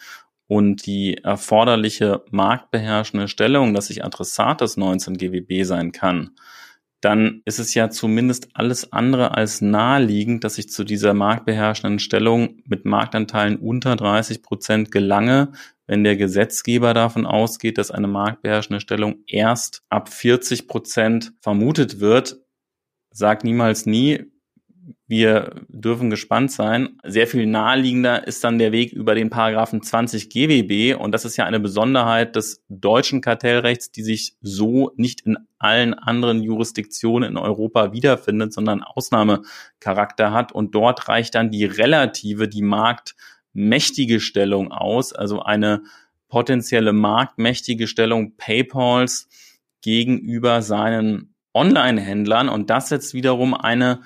und 0.47 0.87
die 0.87 1.18
erforderliche 1.18 2.25
marktbeherrschende 2.30 3.28
Stellung, 3.28 3.75
dass 3.75 3.90
ich 3.90 4.04
Adressat 4.04 4.62
des 4.62 4.78
19 4.78 5.18
GWB 5.18 5.64
sein 5.64 5.92
kann, 5.92 6.30
dann 7.00 7.42
ist 7.44 7.60
es 7.60 7.74
ja 7.74 7.90
zumindest 7.90 8.48
alles 8.54 8.92
andere 8.92 9.32
als 9.36 9.60
naheliegend, 9.60 10.42
dass 10.42 10.58
ich 10.58 10.68
zu 10.68 10.82
dieser 10.84 11.14
marktbeherrschenden 11.14 12.00
Stellung 12.00 12.60
mit 12.64 12.84
Marktanteilen 12.84 13.56
unter 13.56 13.94
30 13.94 14.42
Prozent 14.42 14.90
gelange, 14.90 15.52
wenn 15.86 16.02
der 16.02 16.16
Gesetzgeber 16.16 16.94
davon 16.94 17.24
ausgeht, 17.24 17.78
dass 17.78 17.90
eine 17.90 18.08
marktbeherrschende 18.08 18.80
Stellung 18.80 19.22
erst 19.26 19.82
ab 19.88 20.08
40 20.08 20.66
Prozent 20.66 21.32
vermutet 21.40 22.00
wird. 22.00 22.40
Sag 23.11 23.44
niemals 23.44 23.87
nie, 23.87 24.30
wir 25.09 25.62
dürfen 25.68 26.11
gespannt 26.11 26.53
sein. 26.53 27.01
Sehr 27.03 27.27
viel 27.27 27.47
naheliegender 27.47 28.27
ist 28.27 28.44
dann 28.44 28.59
der 28.59 28.73
Weg 28.73 28.92
über 28.92 29.14
den 29.14 29.31
Paragraphen 29.31 29.83
20 29.83 30.29
GWB 30.29 31.01
und 31.01 31.12
das 31.12 31.25
ist 31.25 31.38
ja 31.38 31.47
eine 31.47 31.61
Besonderheit 31.61 32.37
des 32.37 32.62
deutschen 32.68 33.23
Kartellrechts, 33.23 33.90
die 33.90 34.03
sich 34.03 34.37
so 34.42 34.92
nicht 34.97 35.23
in 35.23 35.38
allen 35.59 35.94
anderen 35.94 36.42
Jurisdiktionen 36.42 37.31
in 37.31 37.37
Europa 37.38 37.94
wiederfindet, 37.94 38.53
sondern 38.53 38.83
Ausnahmecharakter 38.83 40.33
hat. 40.33 40.53
Und 40.53 40.75
dort 40.75 41.09
reicht 41.09 41.35
dann 41.35 41.51
die 41.51 41.64
relative, 41.64 42.47
die 42.47 42.62
marktmächtige 42.62 44.21
Stellung 44.21 44.73
aus, 44.73 45.14
also 45.14 45.40
eine 45.40 45.85
potenzielle 46.29 46.92
marktmächtige 46.92 47.87
Stellung 47.87 48.37
PayPals 48.37 49.27
gegenüber 49.81 50.61
seinen 50.61 51.35
Online-Händlern. 51.55 52.51
Und 52.51 52.68
das 52.68 52.90
setzt 52.90 53.14
wiederum 53.14 53.55
eine 53.55 54.03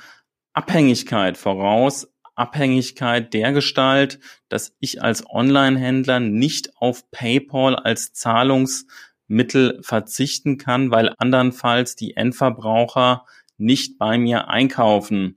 Abhängigkeit 0.53 1.37
voraus, 1.37 2.09
Abhängigkeit 2.35 3.33
der 3.35 3.53
Gestalt, 3.53 4.21
dass 4.49 4.75
ich 4.81 5.03
als 5.03 5.29
Online-Händler 5.29 6.21
nicht 6.21 6.77
auf 6.77 7.11
PayPal 7.11 7.77
als 7.77 8.13
Zahlungsmittel 8.13 9.81
verzichten 9.83 10.59
kann, 10.59 10.91
weil 10.91 11.15
andernfalls 11.19 11.97
die 11.97 12.17
Endverbraucher 12.17 13.25
nicht 13.59 13.99
bei 13.99 14.19
mir 14.19 14.49
einkaufen 14.49 15.37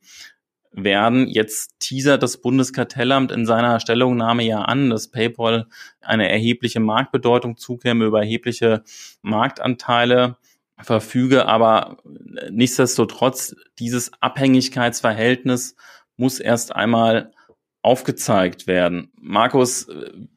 werden. 0.71 1.27
Jetzt 1.27 1.79
teasert 1.79 2.21
das 2.21 2.41
Bundeskartellamt 2.41 3.31
in 3.31 3.45
seiner 3.45 3.79
Stellungnahme 3.79 4.43
ja 4.43 4.61
an, 4.61 4.89
dass 4.89 5.09
PayPal 5.09 5.67
eine 6.01 6.29
erhebliche 6.29 6.79
Marktbedeutung 6.79 7.57
zukäme 7.57 8.05
über 8.05 8.19
erhebliche 8.19 8.83
Marktanteile 9.21 10.37
verfüge, 10.81 11.47
aber 11.47 11.97
nichtsdestotrotz 12.49 13.55
dieses 13.79 14.11
Abhängigkeitsverhältnis 14.21 15.75
muss 16.17 16.39
erst 16.39 16.75
einmal 16.75 17.31
aufgezeigt 17.81 18.67
werden. 18.67 19.11
Markus, 19.19 19.87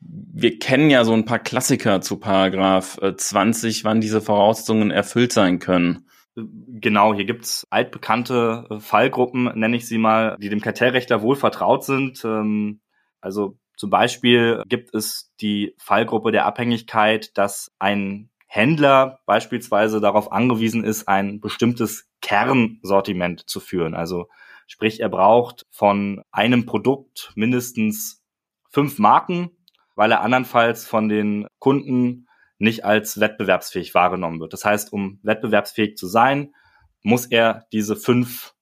wir 0.01 0.59
kennen 0.59 0.91
ja 0.91 1.05
so 1.05 1.15
ein 1.15 1.25
paar 1.25 1.39
Klassiker 1.39 2.01
zu 2.01 2.19
Paragraph 2.19 2.99
20, 3.17 3.85
wann 3.85 4.01
diese 4.01 4.21
Voraussetzungen 4.21 4.91
erfüllt 4.91 5.33
sein 5.33 5.59
können. 5.59 6.09
Genau, 6.37 7.15
hier 7.15 7.25
gibt's 7.25 7.67
altbekannte 7.71 8.67
äh, 8.71 8.79
Fallgruppen, 8.79 9.51
nenne 9.59 9.77
ich 9.77 9.89
sie 9.89 9.99
mal, 9.99 10.37
die 10.39 10.49
dem 10.49 10.61
Kartellrechtler 10.61 11.23
wohl 11.23 11.35
vertraut 11.35 11.85
sind. 11.85 12.25
Ähm, 12.25 12.81
also 13.21 13.59
zum 13.77 13.91
Beispiel 13.91 14.63
gibt 14.69 14.95
es 14.95 15.33
die 15.41 15.75
Fallgruppe 15.79 16.31
der 16.31 16.47
Abhängigkeit, 16.47 17.37
dass 17.37 17.73
ein 17.79 18.31
Händler 18.49 19.21
beispielsweise 19.27 20.01
darauf 20.01 20.33
angewiesen 20.33 20.83
ist, 20.83 21.07
ein 21.07 21.39
bestimmtes 21.39 22.11
Kernsortiment 22.23 23.49
zu 23.49 23.61
führen. 23.61 23.95
Also 23.95 24.29
sprich, 24.67 25.01
er 25.01 25.11
braucht 25.11 25.67
von 25.71 26.23
einem 26.33 26.65
Produkt 26.65 27.31
mindestens 27.37 28.25
fünf 28.71 28.99
Marken, 28.99 29.51
weil 29.95 30.13
er 30.13 30.23
andernfalls 30.23 30.87
von 30.87 31.11
den 31.11 31.47
Kunden 31.59 32.27
nicht 32.59 32.85
als 32.87 33.21
wettbewerbsfähig 33.21 33.95
wahrgenommen 33.95 34.41
wird. 34.41 34.55
Das 34.55 34.65
heißt, 34.65 34.93
um 34.93 35.21
wettbewerbsfähig 35.23 35.97
zu 35.97 36.07
sein, 36.07 36.55
muss 37.03 37.27
er 37.27 37.67
diese 37.73 37.97
fünf 37.97 38.55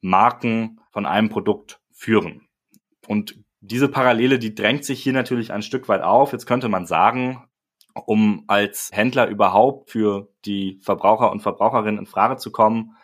Marken 0.00 0.80
von 0.90 1.04
einem 1.04 1.28
Produkt 1.28 1.80
führen. 1.92 2.48
Und 3.06 3.38
diese 3.60 3.88
Parallele, 3.88 4.38
die 4.38 4.54
drängt 4.54 4.84
sich 4.84 5.02
hier 5.02 5.12
natürlich 5.12 5.52
ein 5.52 5.62
Stück 5.62 5.88
weit 5.88 6.02
auf. 6.02 6.32
Jetzt 6.32 6.46
könnte 6.46 6.68
man 6.68 6.86
sagen, 6.86 7.44
um 7.94 8.44
als 8.46 8.90
Händler 8.92 9.28
überhaupt 9.28 9.90
für 9.90 10.28
die 10.44 10.80
Verbraucher 10.82 11.30
und 11.30 11.40
Verbraucherinnen 11.40 12.00
in 12.00 12.06
Frage 12.06 12.36
zu 12.36 12.50
kommen, 12.50 12.96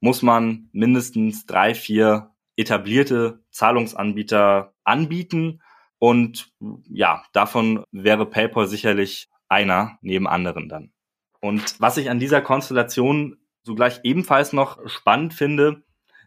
muss 0.00 0.22
man 0.22 0.68
mindestens 0.72 1.46
drei, 1.46 1.74
vier 1.74 2.30
etablierte 2.56 3.40
Zahlungsanbieter 3.50 4.72
anbieten. 4.84 5.62
Und 5.98 6.52
ja, 6.88 7.24
davon 7.32 7.84
wäre 7.90 8.26
PayPal 8.26 8.66
sicherlich 8.66 9.28
einer 9.48 9.98
neben 10.00 10.26
anderen 10.26 10.68
dann. 10.68 10.92
Und 11.40 11.80
was 11.80 11.96
ich 11.96 12.10
an 12.10 12.18
dieser 12.18 12.40
Konstellation 12.40 13.38
sogleich 13.62 14.00
ebenfalls 14.04 14.52
noch 14.52 14.78
spannend 14.88 15.34
finde, 15.34 15.82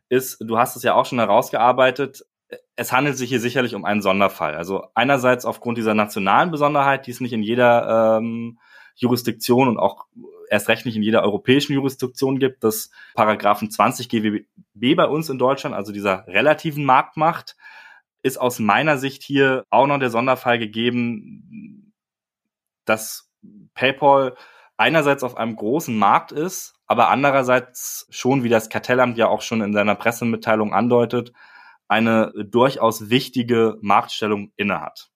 ist, 0.09 0.37
du 0.41 0.57
hast 0.57 0.75
es 0.75 0.83
ja 0.83 0.95
auch 0.95 1.05
schon 1.05 1.19
herausgearbeitet, 1.19 2.25
es 2.75 2.91
handelt 2.91 3.17
sich 3.17 3.29
hier 3.29 3.39
sicherlich 3.39 3.75
um 3.75 3.85
einen 3.85 4.01
Sonderfall. 4.01 4.55
Also 4.55 4.87
einerseits 4.95 5.45
aufgrund 5.45 5.77
dieser 5.77 5.93
nationalen 5.93 6.51
Besonderheit, 6.51 7.05
die 7.05 7.11
es 7.11 7.19
nicht 7.19 7.33
in 7.33 7.43
jeder 7.43 8.17
ähm, 8.17 8.59
Jurisdiktion 8.95 9.67
und 9.67 9.77
auch 9.77 10.05
erst 10.49 10.67
recht 10.67 10.85
nicht 10.85 10.95
in 10.95 11.03
jeder 11.03 11.23
europäischen 11.23 11.73
Jurisdiktion 11.73 12.39
gibt, 12.39 12.63
dass 12.63 12.89
Paragraphen 13.13 13.69
20 13.69 14.09
GWB 14.09 14.95
bei 14.95 15.05
uns 15.05 15.29
in 15.29 15.37
Deutschland, 15.37 15.75
also 15.75 15.91
dieser 15.91 16.25
relativen 16.27 16.83
Marktmacht, 16.83 17.55
ist 18.23 18.37
aus 18.37 18.59
meiner 18.59 18.97
Sicht 18.97 19.23
hier 19.23 19.65
auch 19.69 19.87
noch 19.87 19.99
der 19.99 20.09
Sonderfall 20.09 20.59
gegeben, 20.59 21.93
dass 22.85 23.29
PayPal 23.75 24.35
einerseits 24.75 25.23
auf 25.23 25.37
einem 25.37 25.55
großen 25.55 25.97
Markt 25.97 26.31
ist, 26.31 26.75
aber 26.87 27.09
andererseits 27.09 28.07
schon, 28.09 28.43
wie 28.43 28.49
das 28.49 28.69
Kartellamt 28.69 29.17
ja 29.17 29.27
auch 29.27 29.41
schon 29.41 29.61
in 29.61 29.73
seiner 29.73 29.95
Pressemitteilung 29.95 30.73
andeutet, 30.73 31.31
eine 31.89 32.31
durchaus 32.45 33.09
wichtige 33.09 33.77
Marktstellung 33.81 34.53
innehat. 34.55 35.09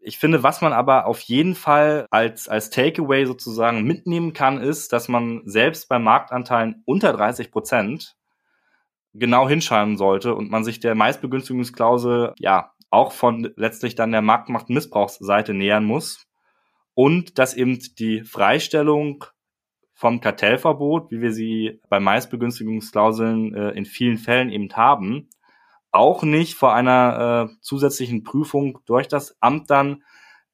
Ich 0.00 0.18
finde, 0.18 0.42
was 0.42 0.60
man 0.60 0.72
aber 0.72 1.06
auf 1.06 1.20
jeden 1.20 1.54
Fall 1.54 2.06
als, 2.10 2.48
als 2.48 2.70
Takeaway 2.70 3.24
sozusagen 3.24 3.84
mitnehmen 3.84 4.32
kann, 4.32 4.60
ist, 4.60 4.92
dass 4.92 5.08
man 5.08 5.42
selbst 5.44 5.88
bei 5.88 6.00
Marktanteilen 6.00 6.82
unter 6.84 7.12
30 7.12 7.52
Prozent 7.52 8.16
genau 9.14 9.48
hinschauen 9.48 9.96
sollte 9.96 10.34
und 10.34 10.50
man 10.50 10.64
sich 10.64 10.80
der 10.80 10.96
Meistbegünstigungsklausel 10.96 12.34
ja 12.38 12.72
auch 12.90 13.12
von 13.12 13.52
letztlich 13.56 13.94
dann 13.94 14.10
der 14.10 14.22
Marktmachtmissbrauchsseite 14.22 15.54
nähern 15.54 15.84
muss 15.84 16.26
und 16.94 17.38
dass 17.38 17.54
eben 17.54 17.78
die 17.98 18.22
Freistellung 18.22 19.24
vom 19.94 20.20
Kartellverbot, 20.20 21.12
wie 21.12 21.20
wir 21.20 21.32
sie 21.32 21.80
bei 21.88 22.00
Meistbegünstigungsklauseln 22.00 23.54
äh, 23.54 23.70
in 23.70 23.84
vielen 23.84 24.18
Fällen 24.18 24.50
eben 24.50 24.68
haben, 24.74 25.28
auch 25.92 26.22
nicht 26.22 26.54
vor 26.54 26.74
einer 26.74 27.50
äh, 27.50 27.54
zusätzlichen 27.60 28.24
Prüfung 28.24 28.78
durch 28.86 29.08
das 29.08 29.36
Amt 29.40 29.70
dann 29.70 30.02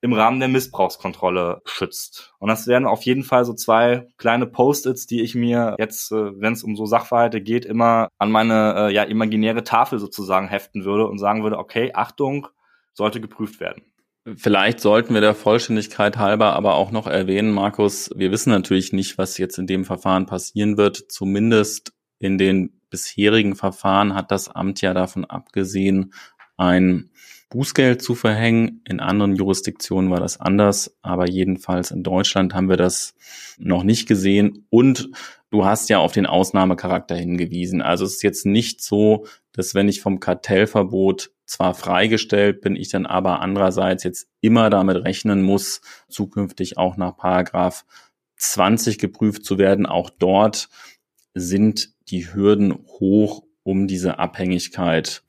im 0.00 0.12
Rahmen 0.12 0.38
der 0.38 0.48
Missbrauchskontrolle 0.48 1.60
schützt. 1.64 2.32
Und 2.38 2.48
das 2.48 2.66
wären 2.68 2.86
auf 2.86 3.02
jeden 3.02 3.24
Fall 3.24 3.44
so 3.44 3.52
zwei 3.52 4.06
kleine 4.16 4.46
Post-its, 4.46 5.06
die 5.06 5.22
ich 5.22 5.34
mir 5.34 5.74
jetzt, 5.78 6.12
äh, 6.12 6.40
wenn 6.40 6.52
es 6.52 6.62
um 6.62 6.76
so 6.76 6.86
Sachverhalte 6.86 7.40
geht, 7.40 7.64
immer 7.64 8.08
an 8.18 8.30
meine 8.30 8.74
äh, 8.76 8.94
ja 8.94 9.02
imaginäre 9.02 9.64
Tafel 9.64 9.98
sozusagen 9.98 10.48
heften 10.48 10.84
würde 10.84 11.06
und 11.06 11.18
sagen 11.18 11.42
würde, 11.42 11.58
okay, 11.58 11.92
Achtung, 11.94 12.48
sollte 12.92 13.20
geprüft 13.20 13.60
werden. 13.60 13.82
Vielleicht 14.36 14.80
sollten 14.80 15.14
wir 15.14 15.20
der 15.20 15.34
Vollständigkeit 15.34 16.18
halber 16.18 16.52
aber 16.52 16.74
auch 16.74 16.90
noch 16.90 17.06
erwähnen, 17.06 17.50
Markus, 17.50 18.10
wir 18.14 18.30
wissen 18.30 18.50
natürlich 18.50 18.92
nicht, 18.92 19.16
was 19.16 19.38
jetzt 19.38 19.58
in 19.58 19.66
dem 19.66 19.84
Verfahren 19.84 20.26
passieren 20.26 20.76
wird. 20.76 21.10
Zumindest 21.10 21.92
in 22.18 22.36
den 22.36 22.77
bisherigen 22.90 23.54
Verfahren 23.54 24.14
hat 24.14 24.30
das 24.30 24.48
Amt 24.48 24.80
ja 24.80 24.94
davon 24.94 25.24
abgesehen, 25.24 26.12
ein 26.56 27.10
Bußgeld 27.50 28.02
zu 28.02 28.14
verhängen. 28.14 28.82
In 28.86 29.00
anderen 29.00 29.34
Jurisdiktionen 29.34 30.10
war 30.10 30.20
das 30.20 30.38
anders, 30.38 30.96
aber 31.02 31.28
jedenfalls 31.28 31.90
in 31.90 32.02
Deutschland 32.02 32.54
haben 32.54 32.68
wir 32.68 32.76
das 32.76 33.14
noch 33.58 33.84
nicht 33.84 34.06
gesehen. 34.06 34.66
Und 34.68 35.10
du 35.50 35.64
hast 35.64 35.88
ja 35.88 35.98
auf 35.98 36.12
den 36.12 36.26
Ausnahmecharakter 36.26 37.16
hingewiesen. 37.16 37.80
Also 37.80 38.04
es 38.04 38.16
ist 38.16 38.22
jetzt 38.22 38.44
nicht 38.44 38.82
so, 38.82 39.26
dass 39.52 39.74
wenn 39.74 39.88
ich 39.88 40.02
vom 40.02 40.20
Kartellverbot 40.20 41.30
zwar 41.46 41.74
freigestellt 41.74 42.60
bin, 42.60 42.76
ich 42.76 42.90
dann 42.90 43.06
aber 43.06 43.40
andererseits 43.40 44.04
jetzt 44.04 44.28
immer 44.42 44.68
damit 44.68 45.02
rechnen 45.04 45.42
muss, 45.42 45.80
zukünftig 46.08 46.76
auch 46.76 46.98
nach 46.98 47.16
Paragraph 47.16 47.86
20 48.36 48.98
geprüft 48.98 49.44
zu 49.44 49.56
werden. 49.56 49.86
Auch 49.86 50.10
dort 50.10 50.68
sind 51.38 51.90
die 52.08 52.32
Hürden 52.32 52.74
hoch, 52.86 53.44
um 53.62 53.86
diese 53.86 54.18
Abhängigkeit 54.18 55.22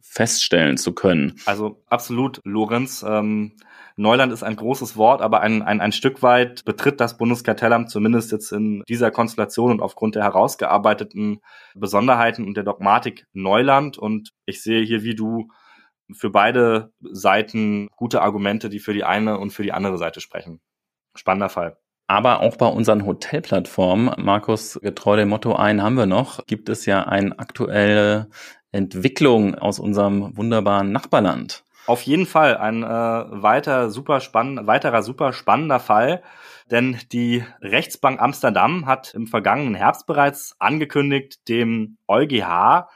feststellen 0.00 0.76
zu 0.76 0.92
können. 0.92 1.40
Also 1.44 1.82
absolut, 1.88 2.40
Lorenz. 2.44 3.04
Ähm, 3.06 3.56
Neuland 3.96 4.32
ist 4.32 4.42
ein 4.42 4.56
großes 4.56 4.96
Wort, 4.96 5.22
aber 5.22 5.40
ein, 5.40 5.62
ein, 5.62 5.80
ein 5.80 5.92
Stück 5.92 6.22
weit 6.22 6.64
betritt 6.64 7.00
das 7.00 7.16
Bundeskartellamt 7.16 7.90
zumindest 7.90 8.32
jetzt 8.32 8.52
in 8.52 8.82
dieser 8.88 9.10
Konstellation 9.10 9.72
und 9.72 9.80
aufgrund 9.80 10.14
der 10.14 10.24
herausgearbeiteten 10.24 11.40
Besonderheiten 11.74 12.46
und 12.46 12.56
der 12.56 12.64
Dogmatik 12.64 13.26
Neuland. 13.32 13.98
Und 13.98 14.30
ich 14.46 14.62
sehe 14.62 14.82
hier 14.82 15.02
wie 15.02 15.14
du 15.14 15.48
für 16.12 16.30
beide 16.30 16.92
Seiten 17.00 17.88
gute 17.96 18.22
Argumente, 18.22 18.68
die 18.68 18.80
für 18.80 18.94
die 18.94 19.04
eine 19.04 19.38
und 19.38 19.50
für 19.50 19.62
die 19.62 19.72
andere 19.72 19.98
Seite 19.98 20.20
sprechen. 20.20 20.60
Spannender 21.16 21.48
Fall. 21.48 21.76
Aber 22.06 22.40
auch 22.40 22.56
bei 22.56 22.66
unseren 22.66 23.06
Hotelplattformen, 23.06 24.14
Markus, 24.18 24.78
getreu 24.82 25.16
dem 25.16 25.30
Motto 25.30 25.54
ein 25.54 25.82
haben 25.82 25.96
wir 25.96 26.06
noch, 26.06 26.44
gibt 26.46 26.68
es 26.68 26.84
ja 26.84 27.04
eine 27.04 27.38
aktuelle 27.38 28.28
Entwicklung 28.72 29.54
aus 29.54 29.78
unserem 29.78 30.36
wunderbaren 30.36 30.92
Nachbarland. 30.92 31.64
Auf 31.86 32.02
jeden 32.02 32.26
Fall 32.26 32.56
ein 32.56 32.82
äh, 32.82 32.86
weiter 32.86 33.90
super 33.90 34.20
spann 34.20 34.66
weiterer 34.66 35.02
super 35.02 35.32
spannender 35.32 35.80
Fall, 35.80 36.22
denn 36.70 36.98
die 37.12 37.44
Rechtsbank 37.60 38.20
Amsterdam 38.20 38.86
hat 38.86 39.12
im 39.14 39.26
vergangenen 39.26 39.74
Herbst 39.74 40.06
bereits 40.06 40.56
angekündigt, 40.58 41.46
dem 41.48 41.98
EuGH 42.08 42.88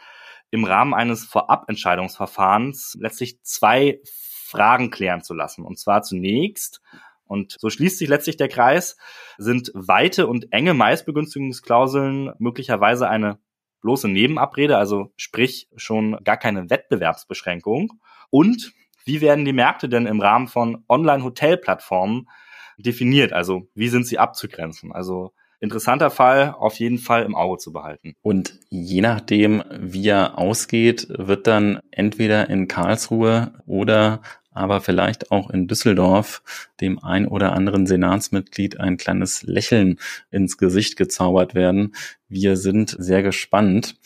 im 0.50 0.64
Rahmen 0.64 0.94
eines 0.94 1.24
Vorabentscheidungsverfahrens 1.24 2.96
letztlich 2.98 3.42
zwei 3.42 4.00
Fragen 4.46 4.90
klären 4.90 5.22
zu 5.22 5.34
lassen. 5.34 5.64
Und 5.64 5.78
zwar 5.78 6.02
zunächst, 6.02 6.80
und 7.28 7.56
so 7.58 7.70
schließt 7.70 7.98
sich 7.98 8.08
letztlich 8.08 8.36
der 8.36 8.48
Kreis, 8.48 8.96
sind 9.36 9.70
weite 9.74 10.26
und 10.26 10.52
enge 10.52 10.74
Maisbegünstigungsklauseln 10.74 12.32
möglicherweise 12.38 13.08
eine 13.08 13.38
bloße 13.80 14.08
Nebenabrede, 14.08 14.76
also 14.76 15.12
sprich 15.16 15.68
schon 15.76 16.18
gar 16.24 16.36
keine 16.36 16.70
Wettbewerbsbeschränkung. 16.70 17.92
Und 18.30 18.72
wie 19.04 19.20
werden 19.20 19.44
die 19.44 19.52
Märkte 19.52 19.88
denn 19.88 20.06
im 20.06 20.20
Rahmen 20.20 20.48
von 20.48 20.84
Online-Hotel-Plattformen 20.88 22.28
definiert? 22.76 23.32
Also 23.32 23.68
wie 23.74 23.88
sind 23.88 24.06
sie 24.06 24.18
abzugrenzen? 24.18 24.92
Also 24.92 25.32
interessanter 25.60 26.10
Fall, 26.10 26.54
auf 26.56 26.78
jeden 26.78 26.98
Fall 26.98 27.24
im 27.24 27.34
Auge 27.34 27.58
zu 27.58 27.72
behalten. 27.72 28.14
Und 28.22 28.58
je 28.70 29.00
nachdem, 29.00 29.62
wie 29.78 30.08
er 30.08 30.38
ausgeht, 30.38 31.08
wird 31.10 31.46
dann 31.46 31.80
entweder 31.90 32.48
in 32.48 32.68
Karlsruhe 32.68 33.52
oder 33.66 34.22
aber 34.58 34.80
vielleicht 34.80 35.30
auch 35.30 35.50
in 35.50 35.68
Düsseldorf 35.68 36.42
dem 36.80 36.98
ein 36.98 37.26
oder 37.26 37.52
anderen 37.52 37.86
Senatsmitglied 37.86 38.80
ein 38.80 38.96
kleines 38.96 39.42
Lächeln 39.42 39.98
ins 40.30 40.58
Gesicht 40.58 40.96
gezaubert 40.96 41.54
werden. 41.54 41.94
Wir 42.28 42.56
sind 42.56 42.94
sehr 42.98 43.22
gespannt 43.22 43.96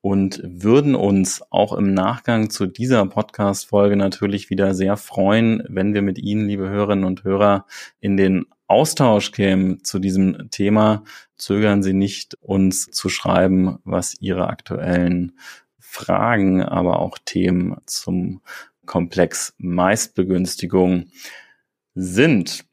und 0.00 0.40
würden 0.42 0.94
uns 0.94 1.42
auch 1.50 1.72
im 1.74 1.92
Nachgang 1.92 2.50
zu 2.50 2.66
dieser 2.66 3.04
Podcast-Folge 3.06 3.96
natürlich 3.96 4.48
wieder 4.48 4.74
sehr 4.74 4.96
freuen, 4.96 5.62
wenn 5.68 5.92
wir 5.92 6.02
mit 6.02 6.18
Ihnen, 6.18 6.48
liebe 6.48 6.68
Hörerinnen 6.68 7.04
und 7.04 7.24
Hörer, 7.24 7.66
in 8.00 8.16
den 8.16 8.46
Austausch 8.66 9.32
kämen 9.32 9.82
zu 9.84 9.98
diesem 9.98 10.48
Thema. 10.50 11.02
Zögern 11.36 11.82
Sie 11.82 11.92
nicht, 11.92 12.36
uns 12.40 12.86
zu 12.86 13.08
schreiben, 13.08 13.78
was 13.84 14.16
Ihre 14.20 14.46
aktuellen 14.46 15.32
Fragen, 15.78 16.62
aber 16.62 17.00
auch 17.00 17.18
Themen 17.24 17.76
zum 17.84 18.40
Komplex 18.90 19.54
Meistbegünstigung 19.58 21.12
sind. 21.94 22.64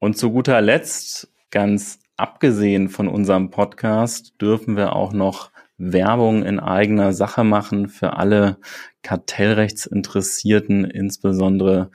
Und 0.00 0.18
zu 0.18 0.32
guter 0.32 0.60
Letzt, 0.60 1.32
ganz 1.52 2.00
abgesehen 2.16 2.88
von 2.88 3.06
unserem 3.06 3.50
Podcast, 3.50 4.34
dürfen 4.40 4.76
wir 4.76 4.96
auch 4.96 5.12
noch 5.12 5.52
Werbung 5.78 6.42
in 6.42 6.58
eigener 6.58 7.12
Sache 7.12 7.44
machen 7.44 7.88
für 7.88 8.14
alle 8.14 8.58
Kartellrechtsinteressierten, 9.02 10.84
insbesondere 10.84 11.92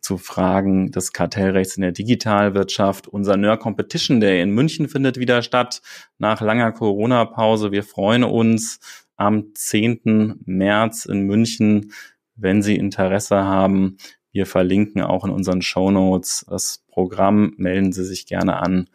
zu 0.00 0.16
Fragen 0.16 0.90
des 0.92 1.12
Kartellrechts 1.12 1.76
in 1.76 1.82
der 1.82 1.92
Digitalwirtschaft. 1.92 3.06
Unser 3.06 3.36
NER 3.36 3.58
Competition 3.58 4.18
Day 4.18 4.40
in 4.40 4.48
München 4.48 4.88
findet 4.88 5.18
wieder 5.18 5.42
statt 5.42 5.82
nach 6.16 6.40
langer 6.40 6.72
Corona-Pause. 6.72 7.70
Wir 7.70 7.82
freuen 7.82 8.24
uns 8.24 8.80
am 9.16 9.54
10. 9.54 10.40
März 10.46 11.04
in 11.04 11.22
München, 11.26 11.92
wenn 12.36 12.62
Sie 12.62 12.76
Interesse 12.76 13.44
haben. 13.44 13.96
Wir 14.32 14.46
verlinken 14.46 15.02
auch 15.02 15.24
in 15.24 15.30
unseren 15.30 15.62
Show 15.62 15.90
Notes 15.90 16.44
das 16.48 16.84
Programm. 16.88 17.54
Melden 17.56 17.92
Sie 17.92 18.04
sich 18.04 18.26
gerne 18.26 18.56
an 18.58 18.88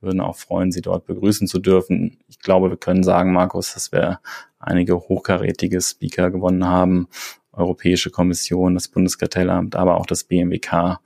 würden 0.00 0.20
auch 0.20 0.36
freuen, 0.36 0.72
Sie 0.72 0.80
dort 0.80 1.04
begrüßen 1.04 1.46
zu 1.46 1.58
dürfen. 1.58 2.18
Ich 2.28 2.38
glaube, 2.38 2.70
wir 2.70 2.76
können 2.76 3.02
sagen, 3.02 3.32
Markus, 3.32 3.74
dass 3.74 3.92
wir 3.92 4.20
einige 4.58 4.96
hochkarätige 4.96 5.80
Speaker 5.80 6.30
gewonnen 6.30 6.64
haben. 6.66 7.08
Europäische 7.52 8.10
Kommission, 8.10 8.74
das 8.74 8.88
Bundeskartellamt, 8.88 9.76
aber 9.76 9.96
auch 9.96 10.06
das 10.06 10.24
BMWK 10.24 11.00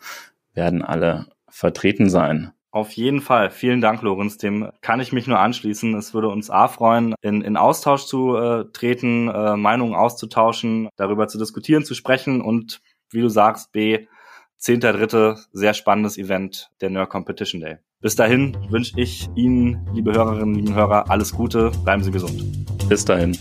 werden 0.52 0.82
alle 0.82 1.26
vertreten 1.48 2.10
sein. 2.10 2.52
Auf 2.72 2.92
jeden 2.92 3.20
Fall. 3.20 3.50
Vielen 3.50 3.80
Dank, 3.80 4.02
Lorenz. 4.02 4.38
Dem 4.38 4.70
kann 4.80 5.00
ich 5.00 5.12
mich 5.12 5.26
nur 5.26 5.40
anschließen. 5.40 5.94
Es 5.94 6.14
würde 6.14 6.28
uns 6.28 6.50
A 6.50 6.68
freuen, 6.68 7.14
in, 7.20 7.42
in 7.42 7.56
Austausch 7.56 8.04
zu 8.04 8.36
äh, 8.36 8.64
treten, 8.72 9.28
äh, 9.28 9.56
Meinungen 9.56 9.94
auszutauschen, 9.94 10.88
darüber 10.96 11.26
zu 11.26 11.38
diskutieren, 11.38 11.84
zu 11.84 11.94
sprechen 11.94 12.40
und 12.40 12.80
wie 13.10 13.20
du 13.20 13.28
sagst, 13.28 13.72
B, 13.72 14.06
10.3. 14.60 15.38
sehr 15.52 15.74
spannendes 15.74 16.18
Event, 16.18 16.70
der 16.80 16.90
Nerd 16.90 17.10
Competition 17.10 17.60
Day. 17.60 17.78
Bis 18.00 18.14
dahin 18.14 18.56
wünsche 18.70 18.98
ich 19.00 19.28
Ihnen, 19.34 19.86
liebe 19.92 20.12
Hörerinnen, 20.12 20.54
lieben 20.54 20.74
Hörer, 20.74 21.10
alles 21.10 21.32
Gute, 21.34 21.70
bleiben 21.84 22.02
Sie 22.02 22.10
gesund. 22.10 22.42
Bis 22.88 23.04
dahin. 23.04 23.36